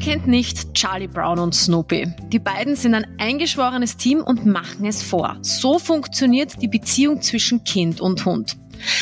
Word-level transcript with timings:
kennt 0.00 0.26
nicht 0.26 0.72
Charlie 0.72 1.06
Brown 1.06 1.38
und 1.38 1.54
Snoopy? 1.54 2.08
Die 2.28 2.38
beiden 2.38 2.74
sind 2.74 2.94
ein 2.94 3.06
eingeschworenes 3.18 3.98
Team 3.98 4.22
und 4.22 4.46
machen 4.46 4.86
es 4.86 5.02
vor. 5.02 5.36
So 5.42 5.78
funktioniert 5.78 6.60
die 6.62 6.68
Beziehung 6.68 7.20
zwischen 7.20 7.64
Kind 7.64 8.00
und 8.00 8.24
Hund. 8.24 8.56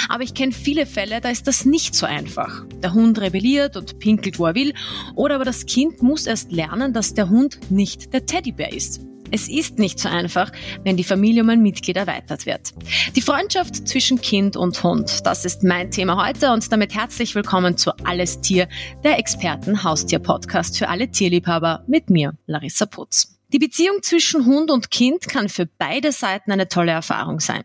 Aber 0.09 0.25
ich 0.25 0.35
kenne 0.35 0.51
viele 0.51 0.87
Fälle, 0.87 1.21
da 1.21 1.31
ist 1.31 1.47
das 1.47 1.65
nicht 1.65 1.95
so 1.95 2.05
einfach. 2.05 2.65
Der 2.83 2.95
Hund 2.95 3.21
rebelliert 3.21 3.77
und 3.77 4.01
pinkelt, 4.01 4.41
wo 4.41 4.47
er 4.47 4.57
will, 4.57 4.75
oder 5.15 5.37
aber 5.37 5.45
das 5.45 5.67
Kind 5.67 6.03
muss 6.03 6.27
erst 6.27 6.51
lernen, 6.51 6.93
dass 6.93 7.15
der 7.15 7.29
Hund 7.29 7.71
nicht 7.71 8.13
der 8.13 8.27
Teddybär 8.27 8.73
ist. 8.73 9.01
Es 9.31 9.49
ist 9.49 9.79
nicht 9.79 9.99
so 9.99 10.09
einfach, 10.09 10.51
wenn 10.85 10.97
die 10.97 11.05
Familie 11.05 11.43
um 11.43 11.51
ein 11.51 11.61
Mitglied 11.61 11.97
erweitert 11.97 12.47
wird. 12.47 12.73
Die 13.15 13.21
Freundschaft 13.21 13.87
zwischen 13.87 14.21
Kind 14.21 14.57
und 14.57 14.83
Hund, 14.83 15.27
das 15.27 15.45
ist 15.45 15.63
mein 15.63 15.91
Thema 15.91 16.27
heute 16.27 16.51
und 16.51 16.71
damit 16.73 16.95
herzlich 16.95 17.35
willkommen 17.35 17.77
zu 17.77 17.93
Alles 18.05 18.41
Tier, 18.41 18.69
der 19.05 19.19
Experten-Haustier-Podcast 19.19 20.79
für 20.79 20.89
alle 20.89 21.11
Tierliebhaber 21.11 21.85
mit 21.87 22.09
mir, 22.09 22.35
Larissa 22.47 22.87
Putz. 22.87 23.39
Die 23.53 23.59
Beziehung 23.59 24.03
zwischen 24.03 24.47
Hund 24.47 24.71
und 24.71 24.91
Kind 24.91 25.27
kann 25.29 25.49
für 25.49 25.67
beide 25.67 26.13
Seiten 26.13 26.53
eine 26.53 26.69
tolle 26.69 26.93
Erfahrung 26.93 27.41
sein. 27.41 27.65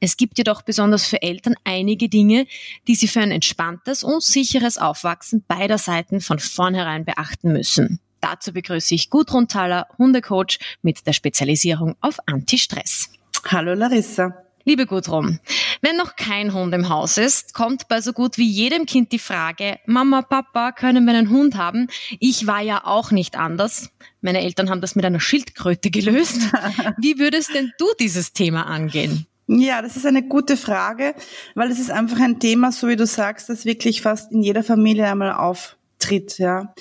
Es 0.00 0.16
gibt 0.16 0.36
jedoch 0.38 0.62
besonders 0.62 1.06
für 1.06 1.22
Eltern 1.22 1.54
einige 1.64 2.08
Dinge, 2.08 2.46
die 2.86 2.94
sie 2.94 3.08
für 3.08 3.20
ein 3.20 3.30
entspanntes 3.30 4.02
und 4.04 4.22
sicheres 4.22 4.76
Aufwachsen 4.76 5.44
beider 5.46 5.78
Seiten 5.78 6.20
von 6.20 6.38
vornherein 6.38 7.04
beachten 7.04 7.52
müssen. 7.52 8.00
Dazu 8.22 8.52
begrüße 8.52 8.94
ich 8.94 9.10
Gudrun 9.10 9.48
Thaler, 9.48 9.88
Hundecoach 9.98 10.60
mit 10.80 11.08
der 11.08 11.12
Spezialisierung 11.12 11.96
auf 12.00 12.18
Anti-Stress. 12.26 13.10
Hallo 13.48 13.74
Larissa. 13.74 14.44
Liebe 14.64 14.86
Gudrun, 14.86 15.40
wenn 15.80 15.96
noch 15.96 16.14
kein 16.14 16.54
Hund 16.54 16.72
im 16.72 16.88
Haus 16.88 17.18
ist, 17.18 17.52
kommt 17.52 17.88
bei 17.88 18.00
so 18.00 18.12
gut 18.12 18.38
wie 18.38 18.48
jedem 18.48 18.86
Kind 18.86 19.10
die 19.10 19.18
Frage, 19.18 19.80
Mama, 19.86 20.22
Papa, 20.22 20.70
können 20.70 21.04
wir 21.04 21.14
einen 21.14 21.30
Hund 21.30 21.56
haben? 21.56 21.88
Ich 22.20 22.46
war 22.46 22.60
ja 22.60 22.82
auch 22.84 23.10
nicht 23.10 23.36
anders. 23.36 23.90
Meine 24.20 24.40
Eltern 24.40 24.70
haben 24.70 24.80
das 24.80 24.94
mit 24.94 25.04
einer 25.04 25.18
Schildkröte 25.18 25.90
gelöst. 25.90 26.42
Wie 26.98 27.18
würdest 27.18 27.52
denn 27.56 27.72
du 27.76 27.86
dieses 27.98 28.32
Thema 28.32 28.68
angehen? 28.68 29.26
Ja, 29.48 29.82
das 29.82 29.96
ist 29.96 30.06
eine 30.06 30.22
gute 30.22 30.56
Frage, 30.56 31.16
weil 31.56 31.72
es 31.72 31.80
ist 31.80 31.90
einfach 31.90 32.20
ein 32.20 32.38
Thema, 32.38 32.70
so 32.70 32.86
wie 32.86 32.94
du 32.94 33.04
sagst, 33.04 33.48
das 33.48 33.64
wirklich 33.64 34.00
fast 34.00 34.30
in 34.30 34.44
jeder 34.44 34.62
Familie 34.62 35.08
einmal 35.08 35.32
auftritt, 35.32 36.38
ja. 36.38 36.72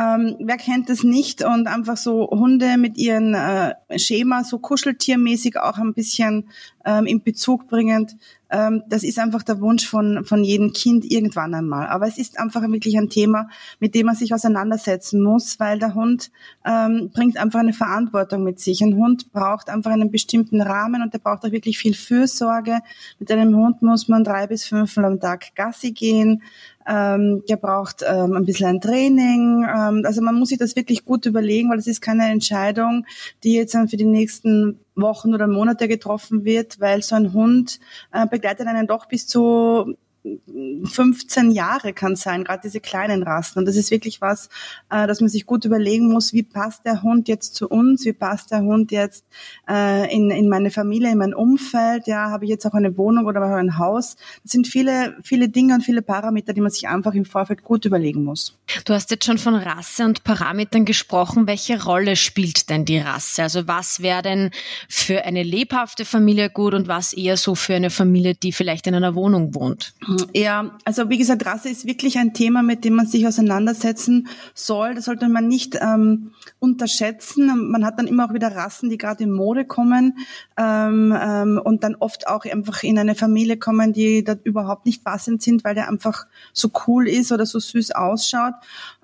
Ähm, 0.00 0.36
wer 0.38 0.56
kennt 0.56 0.88
es 0.88 1.04
nicht? 1.04 1.44
Und 1.44 1.66
einfach 1.66 1.98
so 1.98 2.30
Hunde 2.30 2.78
mit 2.78 2.96
ihren 2.96 3.34
äh, 3.34 3.74
Schema, 3.98 4.44
so 4.44 4.58
kuscheltiermäßig 4.58 5.58
auch 5.58 5.76
ein 5.76 5.92
bisschen 5.92 6.48
ähm, 6.84 7.06
in 7.06 7.22
Bezug 7.22 7.68
bringend. 7.68 8.16
Ähm, 8.50 8.82
das 8.88 9.04
ist 9.04 9.18
einfach 9.18 9.42
der 9.42 9.60
Wunsch 9.60 9.86
von, 9.86 10.24
von 10.24 10.42
jedem 10.42 10.72
Kind 10.72 11.04
irgendwann 11.04 11.54
einmal. 11.54 11.86
Aber 11.88 12.06
es 12.06 12.18
ist 12.18 12.38
einfach 12.38 12.62
wirklich 12.62 12.98
ein 12.98 13.08
Thema, 13.08 13.48
mit 13.78 13.94
dem 13.94 14.06
man 14.06 14.16
sich 14.16 14.34
auseinandersetzen 14.34 15.22
muss, 15.22 15.60
weil 15.60 15.78
der 15.78 15.94
Hund 15.94 16.30
ähm, 16.64 17.10
bringt 17.12 17.36
einfach 17.36 17.60
eine 17.60 17.72
Verantwortung 17.72 18.42
mit 18.42 18.58
sich. 18.58 18.80
Ein 18.82 18.96
Hund 18.96 19.32
braucht 19.32 19.68
einfach 19.68 19.92
einen 19.92 20.10
bestimmten 20.10 20.60
Rahmen 20.60 21.02
und 21.02 21.14
der 21.14 21.18
braucht 21.20 21.44
auch 21.44 21.52
wirklich 21.52 21.78
viel 21.78 21.94
Fürsorge. 21.94 22.80
Mit 23.18 23.30
einem 23.30 23.54
Hund 23.56 23.82
muss 23.82 24.08
man 24.08 24.24
drei 24.24 24.46
bis 24.46 24.64
fünfmal 24.64 25.04
am 25.04 25.20
Tag 25.20 25.54
Gassi 25.54 25.92
gehen. 25.92 26.42
Ähm, 26.88 27.44
der 27.48 27.56
braucht 27.56 28.02
ähm, 28.04 28.34
ein 28.34 28.46
bisschen 28.46 28.66
ein 28.66 28.80
Training. 28.80 29.64
Ähm, 29.64 30.02
also 30.04 30.22
man 30.22 30.34
muss 30.34 30.48
sich 30.48 30.58
das 30.58 30.74
wirklich 30.74 31.04
gut 31.04 31.24
überlegen, 31.26 31.70
weil 31.70 31.78
es 31.78 31.86
ist 31.86 32.00
keine 32.00 32.28
Entscheidung, 32.30 33.06
die 33.44 33.52
jetzt 33.52 33.74
dann 33.74 33.88
für 33.88 33.96
die 33.96 34.06
nächsten 34.06 34.80
Wochen 35.00 35.34
oder 35.34 35.46
Monate 35.46 35.88
getroffen 35.88 36.44
wird, 36.44 36.80
weil 36.80 37.02
so 37.02 37.14
ein 37.14 37.32
Hund 37.32 37.80
äh, 38.12 38.26
begleitet 38.26 38.66
einen 38.66 38.86
doch 38.86 39.06
bis 39.06 39.26
zu 39.26 39.96
15 40.22 41.50
Jahre 41.50 41.92
kann 41.94 42.14
sein, 42.14 42.44
gerade 42.44 42.60
diese 42.62 42.80
kleinen 42.80 43.22
Rassen. 43.22 43.58
Und 43.58 43.66
das 43.66 43.76
ist 43.76 43.90
wirklich 43.90 44.20
was, 44.20 44.48
äh, 44.90 45.06
dass 45.06 45.20
man 45.20 45.30
sich 45.30 45.46
gut 45.46 45.64
überlegen 45.64 46.12
muss, 46.12 46.32
wie 46.32 46.42
passt 46.42 46.84
der 46.84 47.02
Hund 47.02 47.28
jetzt 47.28 47.54
zu 47.54 47.68
uns, 47.68 48.04
wie 48.04 48.12
passt 48.12 48.50
der 48.50 48.60
Hund 48.60 48.92
jetzt 48.92 49.24
äh, 49.68 50.14
in, 50.14 50.30
in 50.30 50.48
meine 50.48 50.70
Familie, 50.70 51.10
in 51.10 51.18
mein 51.18 51.32
Umfeld, 51.32 52.06
ja, 52.06 52.30
habe 52.30 52.44
ich 52.44 52.50
jetzt 52.50 52.66
auch 52.66 52.74
eine 52.74 52.96
Wohnung 52.98 53.26
oder 53.26 53.40
ein 53.56 53.78
Haus. 53.78 54.16
Das 54.42 54.52
sind 54.52 54.66
viele, 54.66 55.16
viele 55.22 55.48
Dinge 55.48 55.74
und 55.74 55.82
viele 55.82 56.02
Parameter, 56.02 56.52
die 56.52 56.60
man 56.60 56.70
sich 56.70 56.86
einfach 56.86 57.14
im 57.14 57.24
Vorfeld 57.24 57.62
gut 57.62 57.86
überlegen 57.86 58.24
muss. 58.24 58.58
Du 58.84 58.92
hast 58.92 59.10
jetzt 59.10 59.24
schon 59.24 59.38
von 59.38 59.54
Rasse 59.54 60.04
und 60.04 60.24
Parametern 60.24 60.84
gesprochen. 60.84 61.46
Welche 61.46 61.82
Rolle 61.82 62.16
spielt 62.16 62.68
denn 62.68 62.84
die 62.84 62.98
Rasse? 62.98 63.42
Also 63.42 63.66
was 63.66 64.02
wäre 64.02 64.22
denn 64.22 64.50
für 64.88 65.24
eine 65.24 65.42
lebhafte 65.42 66.04
Familie 66.04 66.50
gut 66.50 66.74
und 66.74 66.88
was 66.88 67.12
eher 67.14 67.36
so 67.36 67.54
für 67.54 67.74
eine 67.74 67.90
Familie, 67.90 68.34
die 68.34 68.52
vielleicht 68.52 68.86
in 68.86 68.94
einer 68.94 69.14
Wohnung 69.14 69.54
wohnt? 69.54 69.94
Ja, 70.34 70.72
also 70.84 71.08
wie 71.08 71.18
gesagt, 71.18 71.46
Rasse 71.46 71.68
ist 71.68 71.86
wirklich 71.86 72.18
ein 72.18 72.34
Thema, 72.34 72.62
mit 72.62 72.84
dem 72.84 72.94
man 72.94 73.06
sich 73.06 73.26
auseinandersetzen 73.26 74.28
soll. 74.54 74.94
Das 74.94 75.04
sollte 75.04 75.28
man 75.28 75.46
nicht 75.46 75.78
ähm, 75.80 76.32
unterschätzen. 76.58 77.70
Man 77.70 77.84
hat 77.84 77.98
dann 77.98 78.06
immer 78.06 78.28
auch 78.28 78.34
wieder 78.34 78.54
Rassen, 78.54 78.90
die 78.90 78.98
gerade 78.98 79.24
in 79.24 79.30
Mode 79.30 79.64
kommen 79.64 80.18
ähm, 80.56 81.16
ähm, 81.18 81.60
und 81.62 81.84
dann 81.84 81.94
oft 81.96 82.26
auch 82.26 82.44
einfach 82.44 82.82
in 82.82 82.98
eine 82.98 83.14
Familie 83.14 83.56
kommen, 83.56 83.92
die 83.92 84.24
da 84.24 84.36
überhaupt 84.42 84.86
nicht 84.86 85.04
passend 85.04 85.42
sind, 85.42 85.64
weil 85.64 85.74
der 85.74 85.88
einfach 85.88 86.26
so 86.52 86.70
cool 86.86 87.06
ist 87.08 87.30
oder 87.30 87.46
so 87.46 87.58
süß 87.58 87.92
ausschaut. 87.92 88.54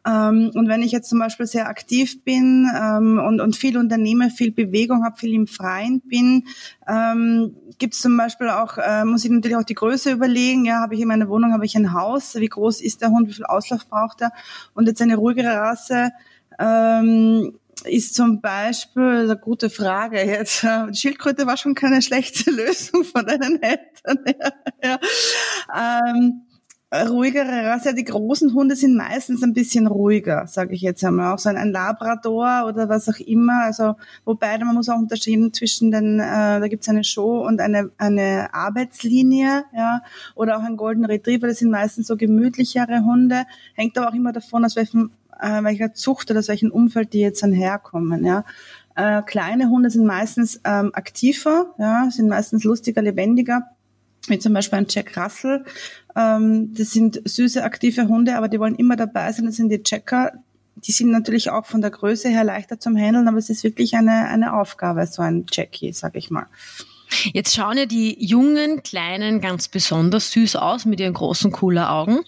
Ähm, 0.06 0.52
und 0.54 0.68
wenn 0.68 0.82
ich 0.82 0.92
jetzt 0.92 1.08
zum 1.08 1.18
Beispiel 1.18 1.46
sehr 1.46 1.68
aktiv 1.68 2.22
bin 2.22 2.70
ähm, 2.74 3.18
und, 3.18 3.40
und 3.40 3.56
viel 3.56 3.76
unternehme, 3.76 4.30
viel 4.30 4.52
Bewegung 4.52 5.04
habe, 5.04 5.16
viel 5.16 5.34
im 5.34 5.46
Freien 5.48 6.00
bin, 6.00 6.44
ähm, 6.86 7.56
gibt 7.78 7.94
es 7.94 8.00
zum 8.00 8.16
Beispiel 8.16 8.48
auch, 8.48 8.78
äh, 8.78 9.04
muss 9.04 9.24
ich 9.24 9.30
natürlich 9.30 9.56
auch 9.56 9.64
die 9.64 9.74
Größe 9.74 10.12
überlegen. 10.12 10.64
Ja, 10.64 10.80
habe 10.80 10.94
ich 10.94 11.00
in 11.00 11.08
meiner 11.08 11.28
Wohnung, 11.28 11.52
habe 11.52 11.66
ich 11.66 11.76
ein 11.76 11.92
Haus, 11.92 12.36
wie 12.36 12.48
groß 12.48 12.80
ist 12.80 13.02
der 13.02 13.10
Hund, 13.10 13.28
wie 13.28 13.34
viel 13.34 13.46
Auslauf 13.46 13.86
braucht 13.88 14.20
er? 14.20 14.30
Und 14.74 14.86
jetzt 14.86 15.02
eine 15.02 15.16
ruhigere 15.16 15.56
Rasse. 15.56 16.12
Ähm, 16.58 17.58
ist 17.84 18.14
zum 18.14 18.40
Beispiel, 18.40 19.02
eine 19.24 19.36
gute 19.36 19.68
Frage 19.68 20.24
jetzt, 20.24 20.62
die 20.62 20.96
Schildkröte 20.96 21.46
war 21.46 21.56
schon 21.56 21.74
keine 21.74 22.00
schlechte 22.02 22.50
Lösung 22.50 23.04
von 23.04 23.26
deinen 23.26 23.62
Eltern. 23.62 24.24
ja. 24.82 24.98
Ähm, 25.74 26.45
ruhigere 27.04 27.64
Rasse. 27.66 27.94
Die 27.94 28.04
großen 28.04 28.54
Hunde 28.54 28.76
sind 28.76 28.96
meistens 28.96 29.42
ein 29.42 29.52
bisschen 29.52 29.86
ruhiger, 29.86 30.46
sage 30.46 30.74
ich 30.74 30.80
jetzt 30.80 31.04
einmal. 31.04 31.34
Auch 31.34 31.38
so 31.38 31.48
ein, 31.48 31.72
Labrador 31.72 32.64
oder 32.66 32.88
was 32.88 33.08
auch 33.08 33.18
immer. 33.18 33.64
Also 33.64 33.96
wobei 34.24 34.58
man 34.58 34.74
muss 34.74 34.88
auch 34.88 34.98
unterscheiden 34.98 35.52
zwischen 35.52 35.90
den, 35.90 36.20
äh, 36.20 36.60
da 36.60 36.68
gibt 36.68 36.82
es 36.82 36.88
eine 36.88 37.04
Show 37.04 37.46
und 37.46 37.60
eine 37.60 37.90
eine 37.98 38.54
Arbeitslinie, 38.54 39.64
ja, 39.74 40.02
oder 40.34 40.58
auch 40.58 40.62
ein 40.62 40.76
Golden 40.76 41.04
Retriever. 41.04 41.46
Das 41.46 41.58
sind 41.58 41.70
meistens 41.70 42.06
so 42.06 42.16
gemütlichere 42.16 43.04
Hunde. 43.04 43.44
Hängt 43.74 43.96
aber 43.98 44.08
auch 44.08 44.14
immer 44.14 44.32
davon, 44.32 44.64
aus 44.64 44.76
welchem 44.76 45.10
äh, 45.40 45.62
welcher 45.62 45.92
Zucht 45.94 46.30
oder 46.30 46.40
aus 46.40 46.48
welchem 46.48 46.70
Umfeld 46.70 47.12
die 47.12 47.20
jetzt 47.20 47.42
dann 47.42 47.52
herkommen, 47.52 48.24
ja. 48.24 48.44
Äh, 48.94 49.22
kleine 49.22 49.68
Hunde 49.68 49.90
sind 49.90 50.06
meistens 50.06 50.58
ähm, 50.64 50.90
aktiver, 50.94 51.74
ja, 51.78 52.08
sind 52.10 52.28
meistens 52.28 52.64
lustiger, 52.64 53.02
lebendiger 53.02 53.75
wie 54.28 54.38
zum 54.38 54.52
Beispiel 54.52 54.78
ein 54.78 54.86
Jack 54.88 55.16
Russell. 55.16 55.64
Ähm, 56.14 56.74
das 56.74 56.90
sind 56.90 57.20
süße, 57.24 57.62
aktive 57.62 58.08
Hunde, 58.08 58.36
aber 58.36 58.48
die 58.48 58.60
wollen 58.60 58.74
immer 58.74 58.96
dabei 58.96 59.32
sein. 59.32 59.46
Das 59.46 59.56
sind 59.56 59.70
die 59.70 59.82
Checker. 59.82 60.32
Die 60.76 60.92
sind 60.92 61.10
natürlich 61.10 61.50
auch 61.50 61.66
von 61.66 61.80
der 61.80 61.90
Größe 61.90 62.28
her 62.28 62.44
leichter 62.44 62.78
zum 62.78 62.96
Handeln, 62.96 63.28
aber 63.28 63.38
es 63.38 63.48
ist 63.48 63.64
wirklich 63.64 63.94
eine, 63.94 64.28
eine 64.28 64.52
Aufgabe, 64.54 65.06
so 65.06 65.22
ein 65.22 65.46
Jackie, 65.50 65.92
sag 65.92 66.16
ich 66.16 66.30
mal. 66.30 66.46
Jetzt 67.32 67.54
schauen 67.54 67.78
ja 67.78 67.86
die 67.86 68.16
jungen 68.24 68.82
Kleinen 68.82 69.40
ganz 69.40 69.68
besonders 69.68 70.30
süß 70.32 70.56
aus 70.56 70.84
mit 70.84 71.00
ihren 71.00 71.14
großen, 71.14 71.52
coolen 71.52 71.84
Augen. 71.84 72.20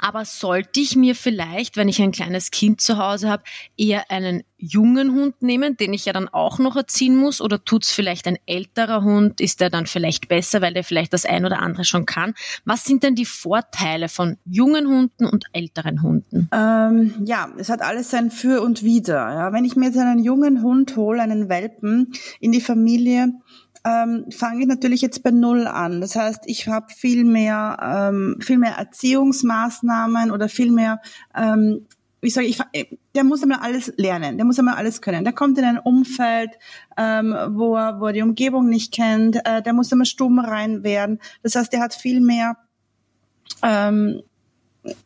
Aber 0.00 0.24
sollte 0.24 0.80
ich 0.80 0.96
mir 0.96 1.14
vielleicht, 1.14 1.76
wenn 1.76 1.88
ich 1.88 2.00
ein 2.00 2.12
kleines 2.12 2.50
Kind 2.50 2.80
zu 2.80 2.98
Hause 2.98 3.28
habe, 3.28 3.44
eher 3.76 4.10
einen 4.10 4.42
jungen 4.62 5.12
Hund 5.12 5.42
nehmen, 5.42 5.76
den 5.76 5.92
ich 5.92 6.04
ja 6.04 6.12
dann 6.12 6.28
auch 6.28 6.58
noch 6.58 6.76
erziehen 6.76 7.16
muss? 7.16 7.40
Oder 7.40 7.64
tut's 7.64 7.90
vielleicht 7.90 8.28
ein 8.28 8.38
älterer 8.46 9.02
Hund? 9.02 9.40
Ist 9.40 9.60
der 9.60 9.70
dann 9.70 9.86
vielleicht 9.86 10.28
besser, 10.28 10.62
weil 10.62 10.72
der 10.72 10.84
vielleicht 10.84 11.12
das 11.12 11.24
ein 11.24 11.44
oder 11.44 11.60
andere 11.60 11.84
schon 11.84 12.06
kann? 12.06 12.34
Was 12.64 12.84
sind 12.84 13.02
denn 13.02 13.16
die 13.16 13.24
Vorteile 13.24 14.08
von 14.08 14.38
jungen 14.44 14.86
Hunden 14.86 15.26
und 15.26 15.46
älteren 15.52 16.02
Hunden? 16.02 16.48
Ähm, 16.52 17.14
ja, 17.24 17.50
es 17.58 17.68
hat 17.68 17.82
alles 17.82 18.10
sein 18.10 18.30
Für 18.30 18.62
und 18.62 18.84
Wider. 18.84 19.34
Ja, 19.34 19.52
wenn 19.52 19.64
ich 19.64 19.74
mir 19.74 19.86
jetzt 19.86 19.98
einen 19.98 20.22
jungen 20.22 20.62
Hund 20.62 20.96
hole, 20.96 21.20
einen 21.20 21.48
Welpen 21.48 22.12
in 22.38 22.52
die 22.52 22.60
Familie, 22.60 23.32
ähm, 23.84 24.26
fange 24.30 24.62
ich 24.62 24.66
natürlich 24.66 25.00
jetzt 25.00 25.22
bei 25.22 25.30
Null 25.30 25.66
an. 25.66 26.00
Das 26.00 26.16
heißt, 26.16 26.44
ich 26.46 26.68
habe 26.68 26.92
viel 26.92 27.24
mehr, 27.24 27.78
ähm, 27.82 28.36
viel 28.40 28.58
mehr 28.58 28.76
Erziehungsmaßnahmen 28.76 30.30
oder 30.30 30.48
viel 30.48 30.70
mehr, 30.70 31.00
ähm, 31.34 31.86
ich 32.24 32.34
sage, 32.34 32.46
ich, 32.46 32.60
der 33.16 33.24
muss 33.24 33.42
einmal 33.42 33.58
alles 33.58 33.92
lernen, 33.96 34.36
der 34.36 34.46
muss 34.46 34.56
einmal 34.56 34.76
alles 34.76 35.02
können. 35.02 35.24
Der 35.24 35.32
kommt 35.32 35.58
in 35.58 35.64
ein 35.64 35.78
Umfeld, 35.78 36.50
ähm, 36.96 37.34
wo, 37.50 37.74
er, 37.74 37.98
wo 37.98 38.06
er 38.06 38.12
die 38.12 38.22
Umgebung 38.22 38.68
nicht 38.68 38.92
kennt, 38.92 39.44
äh, 39.44 39.60
der 39.60 39.72
muss 39.72 39.90
einmal 39.90 40.06
stumm 40.06 40.38
rein 40.38 40.84
werden. 40.84 41.18
Das 41.42 41.56
heißt, 41.56 41.72
der 41.72 41.80
hat 41.80 41.94
viel 41.94 42.20
mehr 42.20 42.56
ähm, 43.62 44.22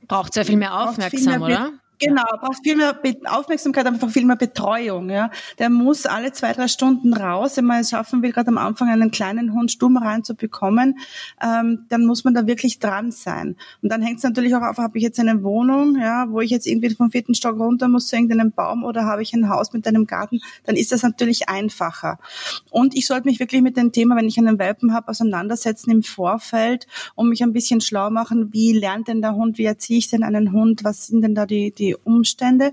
Braucht 0.08 0.32
sehr 0.32 0.44
viel 0.44 0.56
mehr 0.56 0.78
Aufmerksamkeit, 0.78 1.40
oder? 1.40 1.72
Genau, 1.98 2.24
braucht 2.40 2.62
viel 2.62 2.76
mehr 2.76 2.98
Aufmerksamkeit, 3.24 3.86
einfach 3.86 4.10
viel 4.10 4.26
mehr 4.26 4.36
Betreuung. 4.36 5.08
Ja, 5.08 5.30
der 5.58 5.70
muss 5.70 6.04
alle 6.04 6.30
zwei 6.32 6.52
drei 6.52 6.68
Stunden 6.68 7.14
raus, 7.14 7.56
wenn 7.56 7.64
man 7.64 7.80
es 7.80 7.90
schaffen 7.90 8.22
will, 8.22 8.32
gerade 8.32 8.48
am 8.48 8.58
Anfang 8.58 8.90
einen 8.90 9.10
kleinen 9.10 9.54
Hund 9.54 9.70
stumm 9.70 9.96
reinzubekommen, 9.96 10.98
ähm, 11.42 11.86
dann 11.88 12.04
muss 12.04 12.24
man 12.24 12.34
da 12.34 12.46
wirklich 12.46 12.80
dran 12.80 13.12
sein. 13.12 13.56
Und 13.82 13.90
dann 13.90 14.02
hängt 14.02 14.18
es 14.18 14.24
natürlich 14.24 14.54
auch 14.54 14.62
auf, 14.62 14.76
habe 14.76 14.98
ich 14.98 15.04
jetzt 15.04 15.18
eine 15.18 15.42
Wohnung, 15.42 15.96
ja, 15.98 16.26
wo 16.28 16.40
ich 16.40 16.50
jetzt 16.50 16.66
irgendwie 16.66 16.94
vom 16.94 17.10
vierten 17.10 17.34
Stock 17.34 17.58
runter 17.58 17.88
muss 17.88 18.08
zu 18.08 18.16
irgendeinem 18.16 18.52
Baum 18.52 18.84
oder 18.84 19.04
habe 19.06 19.22
ich 19.22 19.32
ein 19.32 19.48
Haus 19.48 19.72
mit 19.72 19.86
einem 19.86 20.06
Garten, 20.06 20.40
dann 20.64 20.76
ist 20.76 20.92
das 20.92 21.02
natürlich 21.02 21.48
einfacher. 21.48 22.18
Und 22.70 22.94
ich 22.94 23.06
sollte 23.06 23.26
mich 23.26 23.40
wirklich 23.40 23.62
mit 23.62 23.78
dem 23.78 23.92
Thema, 23.92 24.16
wenn 24.16 24.28
ich 24.28 24.36
einen 24.36 24.58
Welpen 24.58 24.92
habe, 24.92 25.08
auseinandersetzen 25.08 25.90
im 25.90 26.02
Vorfeld 26.02 26.86
und 27.14 27.30
mich 27.30 27.42
ein 27.42 27.54
bisschen 27.54 27.80
schlau 27.80 28.10
machen, 28.10 28.52
wie 28.52 28.72
lernt 28.72 29.08
denn 29.08 29.22
der 29.22 29.34
Hund, 29.34 29.56
wie 29.56 29.64
erziehe 29.64 29.98
ich 29.98 30.08
denn 30.08 30.22
einen 30.22 30.52
Hund, 30.52 30.84
was 30.84 31.06
sind 31.06 31.22
denn 31.22 31.34
da 31.34 31.46
die, 31.46 31.70
die 31.72 31.85
Umstände. 31.94 32.72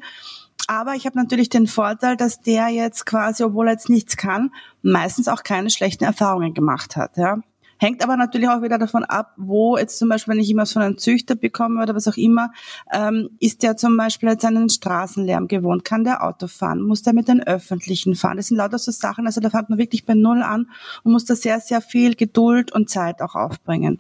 Aber 0.67 0.95
ich 0.95 1.05
habe 1.05 1.17
natürlich 1.17 1.49
den 1.49 1.67
Vorteil, 1.67 2.15
dass 2.15 2.41
der 2.41 2.69
jetzt 2.69 3.05
quasi, 3.05 3.43
obwohl 3.43 3.67
er 3.67 3.73
jetzt 3.73 3.89
nichts 3.89 4.17
kann, 4.17 4.51
meistens 4.81 5.27
auch 5.27 5.43
keine 5.43 5.69
schlechten 5.69 6.05
Erfahrungen 6.05 6.53
gemacht 6.53 6.95
hat. 6.95 7.17
Ja. 7.17 7.39
Hängt 7.83 8.01
aber 8.01 8.15
natürlich 8.15 8.47
auch 8.47 8.61
wieder 8.61 8.77
davon 8.77 9.03
ab, 9.03 9.33
wo 9.35 9.77
jetzt 9.77 9.97
zum 9.97 10.07
Beispiel, 10.07 10.33
wenn 10.33 10.39
ich 10.39 10.49
immer 10.49 10.65
so 10.65 10.79
einen 10.79 10.97
Züchter 10.97 11.35
bekomme 11.35 11.81
oder 11.81 11.93
was 11.93 12.07
auch 12.07 12.15
immer, 12.15 12.53
ähm, 12.93 13.31
ist 13.41 13.61
der 13.61 13.75
zum 13.75 13.97
Beispiel 13.97 14.29
jetzt 14.29 14.45
einen 14.45 14.69
Straßenlärm 14.69 15.49
gewohnt, 15.49 15.83
kann 15.83 16.05
der 16.05 16.23
Auto 16.23 16.47
fahren, 16.47 16.81
muss 16.81 17.01
der 17.01 17.13
mit 17.13 17.27
den 17.27 17.43
Öffentlichen 17.43 18.15
fahren. 18.15 18.37
Das 18.37 18.47
sind 18.47 18.55
lauter 18.55 18.79
so 18.79 18.91
Sachen, 18.91 19.25
also 19.25 19.41
da 19.41 19.49
fängt 19.49 19.69
man 19.69 19.79
wirklich 19.79 20.05
bei 20.05 20.13
Null 20.13 20.43
an 20.43 20.69
und 21.03 21.11
muss 21.11 21.25
da 21.25 21.35
sehr, 21.35 21.59
sehr 21.59 21.81
viel 21.81 22.15
Geduld 22.15 22.71
und 22.71 22.89
Zeit 22.89 23.21
auch 23.21 23.35
aufbringen. 23.35 23.99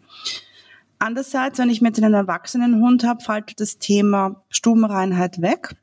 Andererseits, 1.03 1.59
wenn 1.59 1.69
ich 1.69 1.81
mit 1.81 2.01
einem 2.01 2.13
erwachsenen 2.13 2.81
Hund 2.81 3.03
habe, 3.03 3.21
fällt 3.21 3.59
das 3.59 3.77
Thema 3.77 4.41
Stubenreinheit 4.47 5.41
weg. 5.41 5.75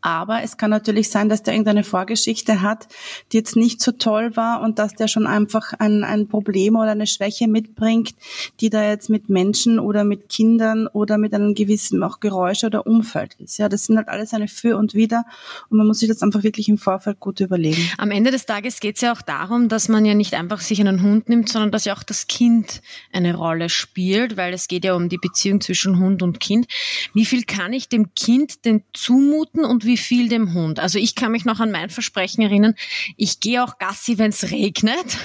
Aber 0.00 0.42
es 0.42 0.56
kann 0.56 0.70
natürlich 0.70 1.10
sein, 1.10 1.28
dass 1.28 1.42
der 1.42 1.54
irgendeine 1.54 1.84
Vorgeschichte 1.84 2.62
hat, 2.62 2.88
die 3.32 3.38
jetzt 3.38 3.56
nicht 3.56 3.80
so 3.80 3.92
toll 3.92 4.36
war 4.36 4.60
und 4.60 4.78
dass 4.78 4.94
der 4.94 5.08
schon 5.08 5.26
einfach 5.26 5.72
ein, 5.78 6.04
ein 6.04 6.28
Problem 6.28 6.76
oder 6.76 6.90
eine 6.90 7.06
Schwäche 7.06 7.48
mitbringt, 7.48 8.14
die 8.60 8.70
da 8.70 8.86
jetzt 8.88 9.10
mit 9.10 9.28
Menschen 9.28 9.78
oder 9.78 10.04
mit 10.04 10.28
Kindern 10.28 10.86
oder 10.86 11.18
mit 11.18 11.34
einem 11.34 11.54
gewissen 11.54 12.02
auch 12.02 12.20
Geräusch 12.20 12.64
oder 12.64 12.86
Umfeld 12.86 13.34
ist. 13.38 13.58
Ja, 13.58 13.68
das 13.68 13.86
sind 13.86 13.96
halt 13.96 14.08
alles 14.08 14.34
eine 14.34 14.48
Für 14.48 14.76
und 14.76 14.94
Wider 14.94 15.24
und 15.70 15.78
man 15.78 15.86
muss 15.86 16.00
sich 16.00 16.08
das 16.08 16.22
einfach 16.22 16.42
wirklich 16.42 16.68
im 16.68 16.78
Vorfeld 16.78 17.20
gut 17.20 17.40
überlegen. 17.40 17.90
Am 17.98 18.10
Ende 18.10 18.30
des 18.30 18.46
Tages 18.46 18.80
geht 18.80 18.96
es 18.96 19.02
ja 19.02 19.12
auch 19.12 19.22
darum, 19.22 19.68
dass 19.68 19.88
man 19.88 20.04
ja 20.04 20.14
nicht 20.14 20.34
einfach 20.34 20.60
sich 20.60 20.80
einen 20.80 21.02
Hund 21.02 21.28
nimmt, 21.28 21.48
sondern 21.48 21.70
dass 21.70 21.84
ja 21.84 21.94
auch 21.94 22.02
das 22.02 22.26
Kind 22.26 22.82
eine 23.12 23.34
Rolle 23.34 23.68
spielt, 23.68 24.36
weil 24.36 24.52
es 24.52 24.68
geht 24.68 24.84
ja 24.84 24.94
um 24.94 25.08
die 25.08 25.18
Beziehung 25.18 25.60
zwischen 25.60 25.98
Hund 25.98 26.22
und 26.22 26.40
Kind. 26.40 26.66
Wie 27.12 27.24
viel 27.24 27.44
kann 27.44 27.72
ich 27.72 27.88
dem 27.88 28.14
Kind 28.14 28.64
denn 28.64 28.82
zumuten 28.92 29.63
und 29.64 29.84
wie 29.84 29.96
viel 29.96 30.28
dem 30.28 30.54
Hund. 30.54 30.80
Also 30.80 30.98
ich 30.98 31.14
kann 31.14 31.32
mich 31.32 31.44
noch 31.44 31.60
an 31.60 31.70
mein 31.70 31.90
Versprechen 31.90 32.42
erinnern. 32.42 32.74
Ich 33.16 33.40
gehe 33.40 33.62
auch 33.62 33.78
Gassi, 33.78 34.18
wenn 34.18 34.30
es 34.30 34.50
regnet 34.50 35.18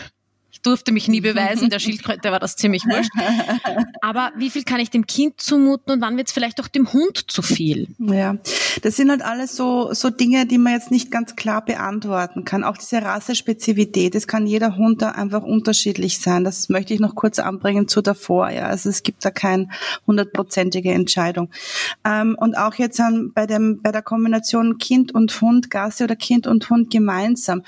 durfte 0.63 0.91
mich 0.91 1.07
nie 1.07 1.21
beweisen, 1.29 1.69
der 1.69 1.79
Schildkröte 1.79 2.31
war 2.31 2.39
das 2.39 2.55
ziemlich 2.55 2.85
wurscht. 2.85 3.11
Aber 4.01 4.31
wie 4.37 4.49
viel 4.49 4.63
kann 4.63 4.79
ich 4.79 4.89
dem 4.89 5.07
Kind 5.07 5.41
zumuten 5.41 5.93
und 5.93 6.01
wann 6.01 6.17
wird 6.17 6.27
es 6.27 6.33
vielleicht 6.33 6.61
auch 6.61 6.67
dem 6.67 6.91
Hund 6.93 7.31
zu 7.31 7.41
viel? 7.41 7.87
Ja, 7.97 8.37
das 8.81 8.95
sind 8.95 9.09
halt 9.09 9.21
alles 9.21 9.55
so, 9.55 9.93
so 9.93 10.09
Dinge, 10.09 10.45
die 10.45 10.57
man 10.57 10.73
jetzt 10.73 10.91
nicht 10.91 11.11
ganz 11.11 11.35
klar 11.35 11.63
beantworten 11.63 12.45
kann. 12.45 12.63
Auch 12.63 12.77
diese 12.77 13.01
Rassespezifität, 13.01 14.15
das 14.15 14.27
kann 14.27 14.47
jeder 14.47 14.77
Hund 14.77 15.01
da 15.01 15.11
einfach 15.11 15.43
unterschiedlich 15.43 16.19
sein. 16.19 16.43
Das 16.43 16.69
möchte 16.69 16.93
ich 16.93 16.99
noch 16.99 17.15
kurz 17.15 17.39
anbringen 17.39 17.87
zu 17.87 18.01
davor. 18.01 18.49
Ja, 18.49 18.67
also 18.67 18.89
es 18.89 19.03
gibt 19.03 19.25
da 19.25 19.31
keine 19.31 19.69
hundertprozentige 20.07 20.91
Entscheidung. 20.91 21.49
Ähm, 22.05 22.35
und 22.39 22.57
auch 22.57 22.75
jetzt 22.75 22.99
ähm, 22.99 23.31
bei 23.33 23.45
dem, 23.45 23.81
bei 23.81 23.91
der 23.91 24.01
Kombination 24.01 24.77
Kind 24.77 25.13
und 25.13 25.41
Hund, 25.41 25.69
Gasse 25.69 26.03
oder 26.03 26.15
Kind 26.15 26.47
und 26.47 26.69
Hund 26.69 26.91
gemeinsam. 26.91 27.63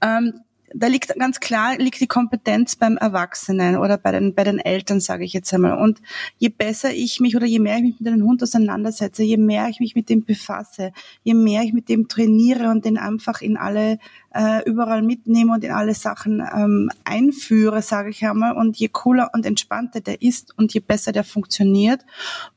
Ähm, 0.00 0.40
da 0.74 0.88
liegt 0.88 1.14
ganz 1.16 1.38
klar 1.40 1.76
liegt 1.78 2.00
die 2.00 2.08
Kompetenz 2.08 2.74
beim 2.74 2.96
Erwachsenen 2.96 3.76
oder 3.76 3.96
bei 3.96 4.10
den 4.10 4.34
bei 4.34 4.42
den 4.42 4.58
Eltern, 4.58 5.00
sage 5.00 5.24
ich 5.24 5.32
jetzt 5.32 5.54
einmal. 5.54 5.78
Und 5.78 6.02
je 6.38 6.48
besser 6.48 6.92
ich 6.92 7.20
mich 7.20 7.36
oder 7.36 7.46
je 7.46 7.60
mehr 7.60 7.76
ich 7.76 7.82
mich 7.82 8.00
mit 8.00 8.12
einem 8.12 8.24
Hund 8.24 8.42
auseinandersetze, 8.42 9.22
je 9.22 9.36
mehr 9.36 9.68
ich 9.68 9.78
mich 9.78 9.94
mit 9.94 10.08
dem 10.08 10.24
befasse, 10.24 10.92
je 11.22 11.34
mehr 11.34 11.62
ich 11.62 11.72
mit 11.72 11.88
dem 11.88 12.08
trainiere 12.08 12.70
und 12.70 12.84
den 12.84 12.98
einfach 12.98 13.40
in 13.40 13.56
alle 13.56 13.98
äh, 14.34 14.68
überall 14.68 15.02
mitnehme 15.02 15.52
und 15.52 15.62
in 15.62 15.70
alle 15.70 15.94
Sachen 15.94 16.40
ähm, 16.40 16.90
einführe, 17.04 17.80
sage 17.80 18.10
ich 18.10 18.26
einmal. 18.26 18.56
Und 18.56 18.76
je 18.76 18.88
cooler 18.88 19.30
und 19.32 19.46
entspannter 19.46 20.00
der 20.00 20.22
ist 20.22 20.58
und 20.58 20.74
je 20.74 20.80
besser 20.80 21.12
der 21.12 21.24
funktioniert, 21.24 22.04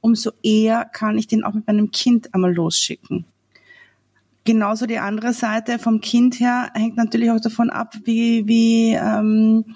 umso 0.01 0.31
eher 0.41 0.85
kann 0.85 1.17
ich 1.17 1.27
den 1.27 1.43
auch 1.43 1.53
mit 1.53 1.67
meinem 1.67 1.91
Kind 1.91 2.33
einmal 2.33 2.53
losschicken. 2.53 3.25
Genauso 4.47 4.85
die 4.85 4.99
andere 4.99 5.33
Seite 5.33 5.77
vom 5.77 5.99
Kind 5.99 6.39
her 6.39 6.71
hängt 6.73 6.95
natürlich 6.95 7.31
auch 7.31 7.41
davon 7.41 7.69
ab, 7.69 7.93
wie, 8.05 8.47
wie, 8.47 8.93
ähm, 8.93 9.75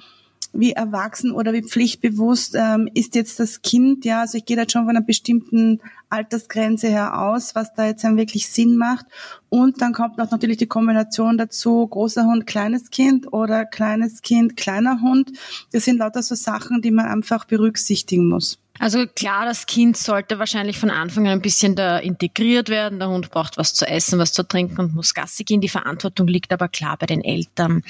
wie 0.54 0.72
erwachsen 0.72 1.34
oder 1.34 1.52
wie 1.52 1.62
pflichtbewusst 1.62 2.56
ähm, 2.58 2.88
ist 2.94 3.16
jetzt 3.16 3.42
das 3.42 3.62
Kind. 3.64 4.06
Ja, 4.06 4.22
also 4.22 4.38
ich 4.38 4.46
gehe 4.46 4.56
da 4.56 4.64
schon 4.64 4.84
von 4.86 4.96
einer 4.96 5.06
bestimmten 5.06 5.82
Altersgrenze 6.10 6.88
her 6.88 7.20
aus, 7.20 7.54
was 7.54 7.74
da 7.74 7.86
jetzt 7.86 8.06
dann 8.06 8.16
wirklich 8.16 8.48
Sinn 8.48 8.78
macht. 8.78 9.08
Und 9.50 9.82
dann 9.82 9.92
kommt 9.92 10.18
noch 10.18 10.32
natürlich 10.32 10.56
die 10.56 10.68
Kombination 10.68 11.38
dazu, 11.38 11.86
großer 11.86 12.24
Hund, 12.24 12.48
kleines 12.48 12.92
Kind 12.92 13.34
oder 13.34 13.66
kleines 13.66 14.22
Kind, 14.22 14.56
kleiner 14.56 15.02
Hund. 15.02 15.34
Das 15.74 15.84
sind 15.84 15.98
lauter 15.98 16.24
so 16.24 16.36
Sachen, 16.36 16.82
die 16.82 16.92
man 16.92 17.08
einfach 17.08 17.44
berücksichtigen 17.44 18.30
muss. 18.30 18.58
Also 18.82 19.06
klar, 19.06 19.46
das 19.46 19.68
Kind 19.68 19.96
sollte 19.96 20.40
wahrscheinlich 20.40 20.80
von 20.80 20.90
Anfang 20.90 21.28
an 21.28 21.34
ein 21.34 21.42
bisschen 21.44 21.76
da 21.76 22.00
integriert 22.00 22.68
werden. 22.68 22.98
Der 22.98 23.10
Hund 23.10 23.30
braucht 23.30 23.60
was 23.60 23.76
zu 23.76 23.86
essen, 23.86 24.18
was 24.18 24.34
zu 24.34 24.42
trinken 24.42 24.80
und 24.80 24.96
muss 24.96 25.14
Gassi 25.14 25.44
gehen. 25.44 25.62
Die 25.62 25.70
Verantwortung 25.70 26.28
liegt 26.28 26.52
aber 26.52 26.68
klar 26.68 26.98
bei 26.98 27.06
den 27.06 27.24
Eltern. 27.24 27.84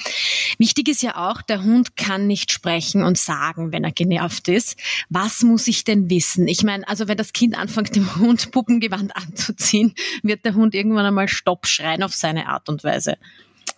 Wichtig 0.58 0.90
ist 0.90 1.02
ja 1.02 1.16
auch, 1.16 1.40
der 1.40 1.62
Hund 1.62 1.96
kann 1.96 2.26
nicht 2.26 2.52
sprechen 2.52 3.04
und 3.04 3.16
sagen, 3.16 3.72
wenn 3.72 3.84
er 3.84 3.92
genervt 3.92 4.48
ist. 4.48 4.78
Was 5.08 5.40
muss 5.42 5.66
ich 5.66 5.84
denn 5.84 6.10
wissen? 6.10 6.46
Ich 6.46 6.62
meine, 6.62 6.86
also 6.86 7.08
wenn 7.08 7.16
das 7.16 7.32
Kind 7.32 7.56
anfängt, 7.56 7.96
dem 7.96 8.16
Hund 8.16 8.50
Puppengewand 8.50 9.16
anzuziehen, 9.16 9.94
wird 10.22 10.44
der 10.44 10.52
Hund 10.52 10.74
irgendwann 10.74 11.06
einmal 11.06 11.26
Stopp 11.26 11.66
schreien 11.66 12.02
auf 12.02 12.14
seine 12.14 12.48
Art 12.48 12.68
und 12.68 12.84
Weise. 12.84 13.16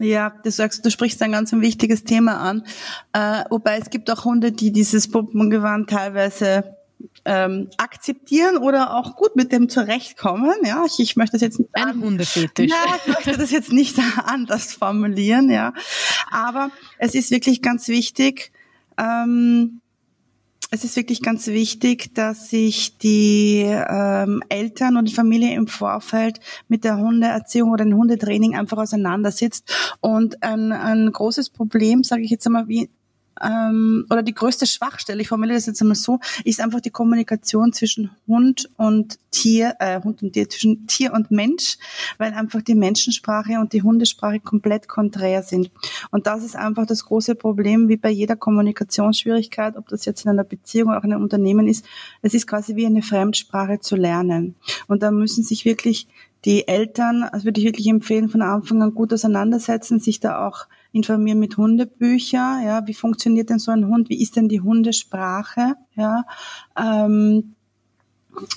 Ja, 0.00 0.34
du 0.42 0.50
sagst, 0.50 0.84
du 0.84 0.90
sprichst 0.90 1.22
ein 1.22 1.30
ganz 1.30 1.52
wichtiges 1.52 2.02
Thema 2.02 2.40
an. 2.40 2.64
Äh, 3.12 3.44
wobei 3.50 3.78
es 3.78 3.90
gibt 3.90 4.10
auch 4.10 4.24
Hunde, 4.24 4.50
die 4.50 4.72
dieses 4.72 5.08
Puppengewand 5.08 5.88
teilweise 5.88 6.73
ähm, 7.24 7.70
akzeptieren 7.76 8.56
oder 8.58 8.94
auch 8.94 9.16
gut 9.16 9.36
mit 9.36 9.52
dem 9.52 9.68
zurechtkommen. 9.68 10.54
Ja, 10.64 10.84
ich, 10.86 11.00
ich 11.00 11.16
möchte 11.16 11.32
das 11.32 11.42
jetzt 11.42 11.58
nicht 11.58 11.70
ein 11.74 12.00
Hundefetisch. 12.00 12.70
Ja, 12.70 12.96
ich 12.96 13.12
möchte 13.12 13.36
das 13.36 13.50
jetzt 13.50 13.72
nicht 13.72 13.98
anders 14.24 14.74
formulieren. 14.74 15.50
Ja, 15.50 15.72
aber 16.30 16.70
es 16.98 17.14
ist 17.14 17.30
wirklich 17.30 17.62
ganz 17.62 17.88
wichtig. 17.88 18.52
Ähm, 18.98 19.80
es 20.70 20.82
ist 20.82 20.96
wirklich 20.96 21.22
ganz 21.22 21.46
wichtig, 21.46 22.14
dass 22.14 22.50
sich 22.50 22.98
die 22.98 23.62
ähm, 23.64 24.42
Eltern 24.48 24.96
und 24.96 25.08
die 25.08 25.14
Familie 25.14 25.54
im 25.54 25.68
Vorfeld 25.68 26.40
mit 26.68 26.82
der 26.82 26.96
Hundeerziehung 26.96 27.70
oder 27.70 27.84
dem 27.84 27.96
Hundetraining 27.96 28.56
einfach 28.56 28.78
auseinandersetzt. 28.78 29.96
Und 30.00 30.42
ein, 30.42 30.72
ein 30.72 31.12
großes 31.12 31.50
Problem, 31.50 32.02
sage 32.02 32.22
ich 32.22 32.30
jetzt 32.30 32.46
einmal, 32.46 32.66
wie 32.66 32.90
ähm, 33.42 34.06
oder 34.10 34.22
die 34.22 34.34
größte 34.34 34.66
Schwachstelle, 34.66 35.22
ich 35.22 35.28
formuliere 35.28 35.56
das 35.56 35.66
jetzt 35.66 35.80
einmal 35.80 35.96
so, 35.96 36.20
ist 36.44 36.60
einfach 36.60 36.80
die 36.80 36.90
Kommunikation 36.90 37.72
zwischen 37.72 38.10
Hund 38.26 38.70
und 38.76 39.18
Tier, 39.30 39.74
äh, 39.80 40.00
Hund 40.02 40.22
und 40.22 40.32
Tier, 40.32 40.48
zwischen 40.48 40.86
Tier 40.86 41.12
und 41.12 41.30
Mensch, 41.30 41.76
weil 42.18 42.32
einfach 42.32 42.62
die 42.62 42.74
Menschensprache 42.74 43.58
und 43.58 43.72
die 43.72 43.82
Hundesprache 43.82 44.40
komplett 44.40 44.88
konträr 44.88 45.42
sind. 45.42 45.70
Und 46.10 46.26
das 46.26 46.44
ist 46.44 46.56
einfach 46.56 46.86
das 46.86 47.04
große 47.04 47.34
Problem, 47.34 47.88
wie 47.88 47.96
bei 47.96 48.10
jeder 48.10 48.36
Kommunikationsschwierigkeit, 48.36 49.76
ob 49.76 49.88
das 49.88 50.04
jetzt 50.04 50.24
in 50.24 50.30
einer 50.30 50.44
Beziehung 50.44 50.90
oder 50.90 50.98
auch 50.98 51.04
in 51.04 51.12
einem 51.12 51.22
Unternehmen 51.22 51.66
ist. 51.66 51.84
Es 52.22 52.34
ist 52.34 52.46
quasi 52.46 52.76
wie 52.76 52.86
eine 52.86 53.02
Fremdsprache 53.02 53.80
zu 53.80 53.96
lernen. 53.96 54.54
Und 54.86 55.02
da 55.02 55.10
müssen 55.10 55.42
sich 55.42 55.64
wirklich 55.64 56.06
die 56.44 56.68
Eltern, 56.68 57.22
also 57.22 57.46
würde 57.46 57.60
ich 57.60 57.66
wirklich 57.66 57.86
empfehlen, 57.88 58.28
von 58.28 58.42
Anfang 58.42 58.82
an 58.82 58.94
gut 58.94 59.12
auseinandersetzen, 59.12 59.98
sich 59.98 60.20
da 60.20 60.46
auch 60.46 60.66
informieren 60.94 61.40
mit 61.40 61.56
Hundebücher, 61.56 62.60
ja, 62.64 62.86
wie 62.86 62.94
funktioniert 62.94 63.50
denn 63.50 63.58
so 63.58 63.72
ein 63.72 63.88
Hund, 63.88 64.08
wie 64.08 64.22
ist 64.22 64.36
denn 64.36 64.48
die 64.48 64.60
Hundesprache, 64.60 65.74
ja, 65.96 66.24
ähm, 66.78 67.54